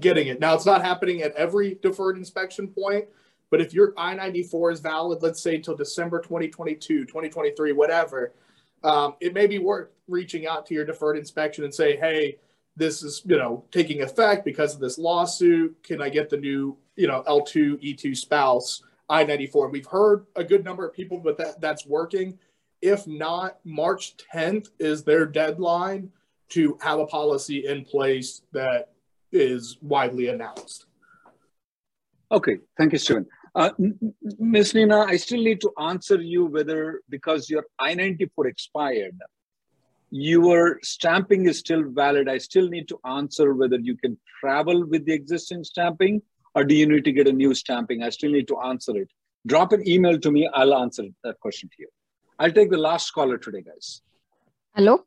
getting 0.00 0.28
it. 0.28 0.40
Now 0.40 0.54
it's 0.54 0.66
not 0.66 0.82
happening 0.82 1.22
at 1.22 1.34
every 1.34 1.78
deferred 1.82 2.16
inspection 2.16 2.68
point, 2.68 3.06
but 3.50 3.60
if 3.60 3.74
your 3.74 3.92
I 3.96 4.14
94 4.14 4.70
is 4.70 4.80
valid, 4.80 5.22
let's 5.22 5.42
say 5.42 5.58
till 5.58 5.76
December 5.76 6.20
2022, 6.20 7.04
2023, 7.04 7.72
whatever, 7.72 8.32
um, 8.84 9.14
it 9.20 9.34
may 9.34 9.46
be 9.46 9.58
worth 9.58 9.88
reaching 10.08 10.46
out 10.46 10.66
to 10.66 10.74
your 10.74 10.84
deferred 10.84 11.16
inspection 11.16 11.64
and 11.64 11.74
say, 11.74 11.96
hey, 11.96 12.38
this 12.76 13.02
is 13.02 13.22
you 13.26 13.36
know 13.36 13.64
taking 13.70 14.02
effect 14.02 14.44
because 14.44 14.74
of 14.74 14.80
this 14.80 14.98
lawsuit. 14.98 15.76
Can 15.82 16.00
I 16.00 16.08
get 16.08 16.30
the 16.30 16.36
new 16.36 16.76
you 16.96 17.06
know 17.06 17.22
L2 17.26 17.82
E2 17.82 18.16
spouse 18.16 18.82
I 19.08 19.24
94? 19.24 19.68
We've 19.68 19.86
heard 19.86 20.26
a 20.36 20.44
good 20.44 20.64
number 20.64 20.86
of 20.86 20.94
people, 20.94 21.18
but 21.18 21.36
that 21.38 21.60
that's 21.60 21.86
working. 21.86 22.38
If 22.80 23.06
not, 23.06 23.58
March 23.64 24.16
10th 24.34 24.70
is 24.78 25.04
their 25.04 25.26
deadline 25.26 26.10
to 26.48 26.76
have 26.82 26.98
a 26.98 27.06
policy 27.06 27.66
in 27.66 27.84
place 27.84 28.42
that 28.52 28.92
is 29.30 29.78
widely 29.80 30.28
announced. 30.28 30.86
Okay, 32.30 32.58
thank 32.76 32.92
you, 32.92 32.98
Stephen. 32.98 33.26
Uh, 33.54 33.70
Ms. 34.38 34.74
Nina, 34.74 35.00
I 35.00 35.16
still 35.16 35.42
need 35.42 35.60
to 35.60 35.72
answer 35.78 36.20
you 36.20 36.46
whether 36.46 37.02
because 37.10 37.50
your 37.50 37.64
I-94 37.78 38.46
expired, 38.46 39.18
your 40.10 40.78
stamping 40.82 41.46
is 41.46 41.58
still 41.58 41.84
valid. 41.88 42.28
I 42.28 42.38
still 42.38 42.68
need 42.68 42.88
to 42.88 42.98
answer 43.04 43.52
whether 43.54 43.78
you 43.78 43.96
can 43.96 44.18
travel 44.40 44.86
with 44.86 45.04
the 45.04 45.12
existing 45.12 45.64
stamping 45.64 46.22
or 46.54 46.64
do 46.64 46.74
you 46.74 46.86
need 46.86 47.04
to 47.04 47.12
get 47.12 47.28
a 47.28 47.32
new 47.32 47.54
stamping? 47.54 48.02
I 48.02 48.10
still 48.10 48.30
need 48.30 48.48
to 48.48 48.58
answer 48.60 48.96
it. 48.96 49.08
Drop 49.46 49.72
an 49.72 49.86
email 49.86 50.18
to 50.18 50.30
me. 50.30 50.48
I'll 50.54 50.74
answer 50.74 51.04
that 51.24 51.38
question 51.40 51.68
to 51.70 51.76
you. 51.78 51.88
I'll 52.38 52.52
take 52.52 52.70
the 52.70 52.78
last 52.78 53.10
caller 53.10 53.38
today, 53.38 53.62
guys. 53.62 54.02
Hello. 54.74 55.04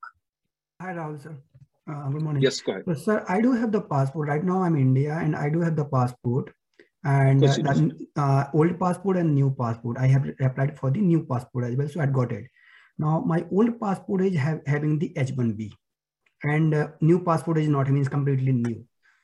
Hi, 0.82 0.94
Rahul, 0.94 1.22
sir. 1.22 1.36
Uh, 1.90 2.10
good 2.10 2.22
morning. 2.22 2.44
Yes, 2.44 2.60
go 2.62 2.74
ahead. 2.74 2.84
So, 2.86 2.94
sir, 2.94 3.26
I 3.30 3.42
do 3.42 3.54
have 3.54 3.72
the 3.72 3.82
passport. 3.82 4.28
Right 4.28 4.44
now, 4.44 4.64
I'm 4.64 4.76
in 4.76 4.82
India 4.82 5.20
and 5.22 5.36
I 5.36 5.50
do 5.50 5.62
have 5.62 5.76
the 5.76 5.86
passport 5.86 6.54
and 7.06 7.44
uh, 7.44 8.22
uh, 8.22 8.46
old 8.54 8.80
passport 8.80 9.18
and 9.18 9.34
new 9.34 9.56
passport. 9.58 9.98
I 10.00 10.08
have 10.08 10.26
applied 10.42 10.78
for 10.78 10.92
the 10.92 11.00
new 11.00 11.24
passport 11.24 11.66
as 11.66 11.76
well 11.76 11.88
so 11.88 12.02
i 12.02 12.06
got 12.06 12.32
it. 12.32 12.46
Now 12.98 13.24
my 13.26 13.46
old 13.52 13.80
passport 13.80 14.22
is 14.26 14.36
have, 14.38 14.62
having 14.66 14.98
the 15.00 15.14
h1b 15.16 15.72
and 16.44 16.74
uh, 16.74 16.88
new 17.02 17.24
passport 17.24 17.60
is 17.60 17.68
not 17.68 17.88
I 17.88 17.92
mean 17.92 18.02
it's 18.02 18.10
completely 18.10 18.52
new. 18.52 18.84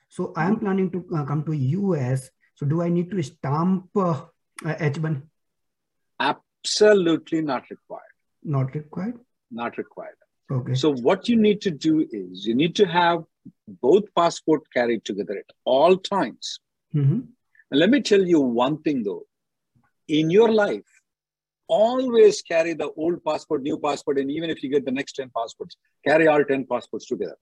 So 0.09 0.31
i 0.35 0.45
am 0.45 0.59
planning 0.59 0.91
to 0.91 1.05
uh, 1.15 1.25
come 1.25 1.43
to 1.45 1.53
us 1.95 2.29
so 2.55 2.65
do 2.65 2.81
i 2.83 2.89
need 2.89 3.09
to 3.11 3.23
stamp 3.23 3.89
h1 3.93 5.15
uh, 5.15 5.21
absolutely 6.63 7.41
not 7.41 7.69
required. 7.69 8.13
Not 8.43 8.75
required? 8.75 9.19
Not 9.49 9.77
required. 9.77 10.15
Okay. 10.51 10.73
So 10.75 10.93
what 10.93 11.29
you 11.29 11.37
need 11.37 11.61
to 11.61 11.71
do 11.71 12.07
is 12.11 12.45
you 12.45 12.55
need 12.55 12.75
to 12.75 12.85
have 12.85 13.23
both 13.81 14.03
passport 14.15 14.61
carried 14.73 15.05
together 15.05 15.37
at 15.37 15.55
all 15.65 15.97
times. 15.97 16.59
Mm-hmm. 16.93 17.21
And 17.71 17.79
let 17.79 17.89
me 17.89 18.01
tell 18.01 18.21
you 18.21 18.39
one 18.39 18.81
thing 18.81 19.03
though. 19.03 19.23
In 20.07 20.29
your 20.29 20.51
life, 20.51 20.83
always 21.67 22.41
carry 22.41 22.73
the 22.73 22.91
old 22.97 23.23
passport, 23.23 23.63
new 23.63 23.79
passport, 23.79 24.19
and 24.19 24.29
even 24.29 24.49
if 24.49 24.61
you 24.61 24.69
get 24.69 24.85
the 24.85 24.91
next 24.91 25.13
10 25.13 25.31
passports, 25.35 25.77
carry 26.05 26.27
all 26.27 26.43
10 26.43 26.65
passports 26.69 27.05
together. 27.07 27.37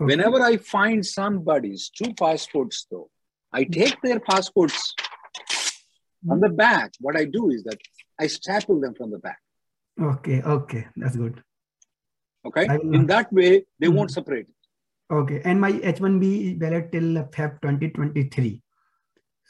Okay. 0.00 0.06
Whenever 0.06 0.40
I 0.40 0.56
find 0.56 1.04
somebody's 1.04 1.90
two 1.90 2.14
passports 2.14 2.86
though, 2.90 3.10
I 3.52 3.64
take 3.64 3.96
their 4.02 4.20
passports 4.20 4.94
on 6.30 6.40
the 6.40 6.48
back. 6.48 6.92
What 7.00 7.16
I 7.16 7.24
do 7.24 7.50
is 7.50 7.64
that 7.64 7.78
I 8.18 8.26
staple 8.26 8.80
them 8.80 8.94
from 8.94 9.10
the 9.10 9.18
back. 9.18 9.38
Okay, 10.00 10.42
okay, 10.42 10.86
that's 10.96 11.16
good. 11.16 11.42
Okay, 12.44 12.66
in 12.82 13.06
that 13.06 13.32
way, 13.32 13.64
they 13.78 13.86
mm-hmm. 13.86 13.96
won't 13.96 14.10
separate. 14.10 14.46
Okay, 15.10 15.40
and 15.44 15.60
my 15.60 15.72
H1B 15.72 16.52
is 16.52 16.58
valid 16.58 16.92
till 16.92 17.14
Feb 17.34 17.60
2023. 17.62 18.62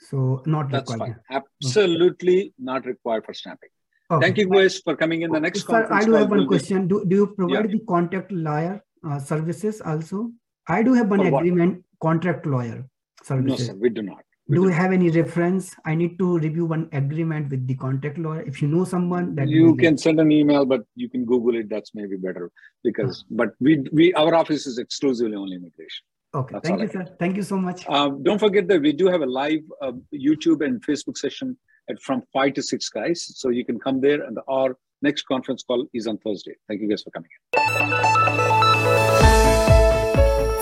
So 0.08 0.42
not 0.46 0.70
That's 0.70 0.90
required. 0.90 1.20
Fine. 1.28 1.42
Absolutely 1.62 2.38
okay. 2.38 2.52
not 2.58 2.86
required 2.86 3.24
for 3.24 3.34
stamping. 3.34 3.70
Okay. 4.10 4.24
Thank 4.24 4.38
you, 4.38 4.48
guys, 4.48 4.78
for 4.78 4.94
coming 4.94 5.22
in 5.22 5.30
the 5.32 5.40
next 5.40 5.66
Sir. 5.66 5.88
I 5.90 6.04
do 6.04 6.12
have 6.12 6.30
one 6.30 6.46
question. 6.46 6.86
Do, 6.86 7.04
do 7.04 7.16
you 7.16 7.26
provide 7.26 7.70
yeah. 7.70 7.72
the 7.72 7.80
contract 7.88 8.30
lawyer 8.30 8.80
uh, 9.08 9.18
services 9.18 9.80
also? 9.80 10.30
I 10.68 10.82
do 10.82 10.92
have 10.92 11.08
one 11.08 11.20
for 11.20 11.38
agreement, 11.38 11.82
what? 11.98 12.08
contract 12.08 12.46
lawyer 12.46 12.84
services. 13.24 13.68
No, 13.68 13.74
sir, 13.74 13.78
we 13.80 13.88
do 13.88 14.02
not. 14.02 14.22
We 14.48 14.56
do 14.56 14.62
you 14.64 14.68
have 14.68 14.92
any 14.92 15.10
reference? 15.10 15.74
I 15.84 15.96
need 15.96 16.20
to 16.20 16.38
review 16.38 16.66
one 16.66 16.88
agreement 16.92 17.50
with 17.50 17.66
the 17.66 17.74
contract 17.74 18.16
lawyer. 18.16 18.42
If 18.42 18.62
you 18.62 18.68
know 18.68 18.84
someone 18.84 19.34
that 19.34 19.48
you 19.48 19.74
can 19.74 19.98
send 19.98 20.20
an 20.20 20.30
email, 20.30 20.64
but 20.64 20.82
you 20.94 21.08
can 21.08 21.24
Google 21.24 21.56
it. 21.56 21.68
That's 21.68 21.92
maybe 21.96 22.16
better 22.16 22.52
because, 22.84 23.24
but 23.28 23.54
we, 23.58 23.84
we, 23.92 24.14
our 24.14 24.36
office 24.36 24.68
is 24.68 24.78
exclusively 24.78 25.34
only 25.34 25.56
immigration. 25.56 26.04
Okay, 26.34 26.52
That's 26.54 26.68
thank 26.68 26.80
you, 26.82 26.88
sir. 26.88 27.06
Thank 27.18 27.36
you 27.36 27.42
so 27.42 27.56
much. 27.56 27.88
Um, 27.88 28.22
don't 28.22 28.38
forget 28.38 28.68
that 28.68 28.82
we 28.82 28.92
do 28.92 29.06
have 29.06 29.22
a 29.22 29.26
live 29.26 29.60
uh, 29.80 29.92
YouTube 30.14 30.64
and 30.64 30.84
Facebook 30.84 31.16
session 31.16 31.56
at 31.88 32.00
from 32.02 32.22
five 32.32 32.54
to 32.54 32.62
six, 32.62 32.88
guys. 32.88 33.32
So 33.38 33.48
you 33.50 33.64
can 33.64 33.78
come 33.78 34.00
there, 34.00 34.22
and 34.22 34.38
our 34.48 34.76
next 35.02 35.22
conference 35.22 35.62
call 35.62 35.86
is 35.94 36.06
on 36.06 36.18
Thursday. 36.18 36.54
Thank 36.68 36.82
you 36.82 36.88
guys 36.88 37.02
for 37.02 37.10
coming. 37.10 37.30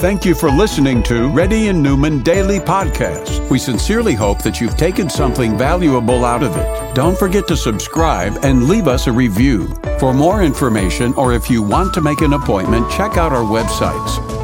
Thank 0.00 0.26
you 0.26 0.34
for 0.34 0.50
listening 0.50 1.02
to 1.04 1.30
Reddy 1.30 1.68
and 1.68 1.82
Neumann 1.82 2.22
Daily 2.22 2.58
Podcast. 2.58 3.48
We 3.48 3.58
sincerely 3.58 4.12
hope 4.12 4.42
that 4.42 4.60
you've 4.60 4.76
taken 4.76 5.08
something 5.08 5.56
valuable 5.56 6.26
out 6.26 6.42
of 6.42 6.54
it. 6.58 6.94
Don't 6.94 7.18
forget 7.18 7.48
to 7.48 7.56
subscribe 7.56 8.36
and 8.42 8.68
leave 8.68 8.86
us 8.86 9.06
a 9.06 9.12
review. 9.12 9.74
For 9.98 10.12
more 10.12 10.42
information 10.42 11.14
or 11.14 11.32
if 11.32 11.48
you 11.48 11.62
want 11.62 11.94
to 11.94 12.02
make 12.02 12.20
an 12.20 12.34
appointment, 12.34 12.90
check 12.90 13.16
out 13.16 13.32
our 13.32 13.44
websites 13.44 14.43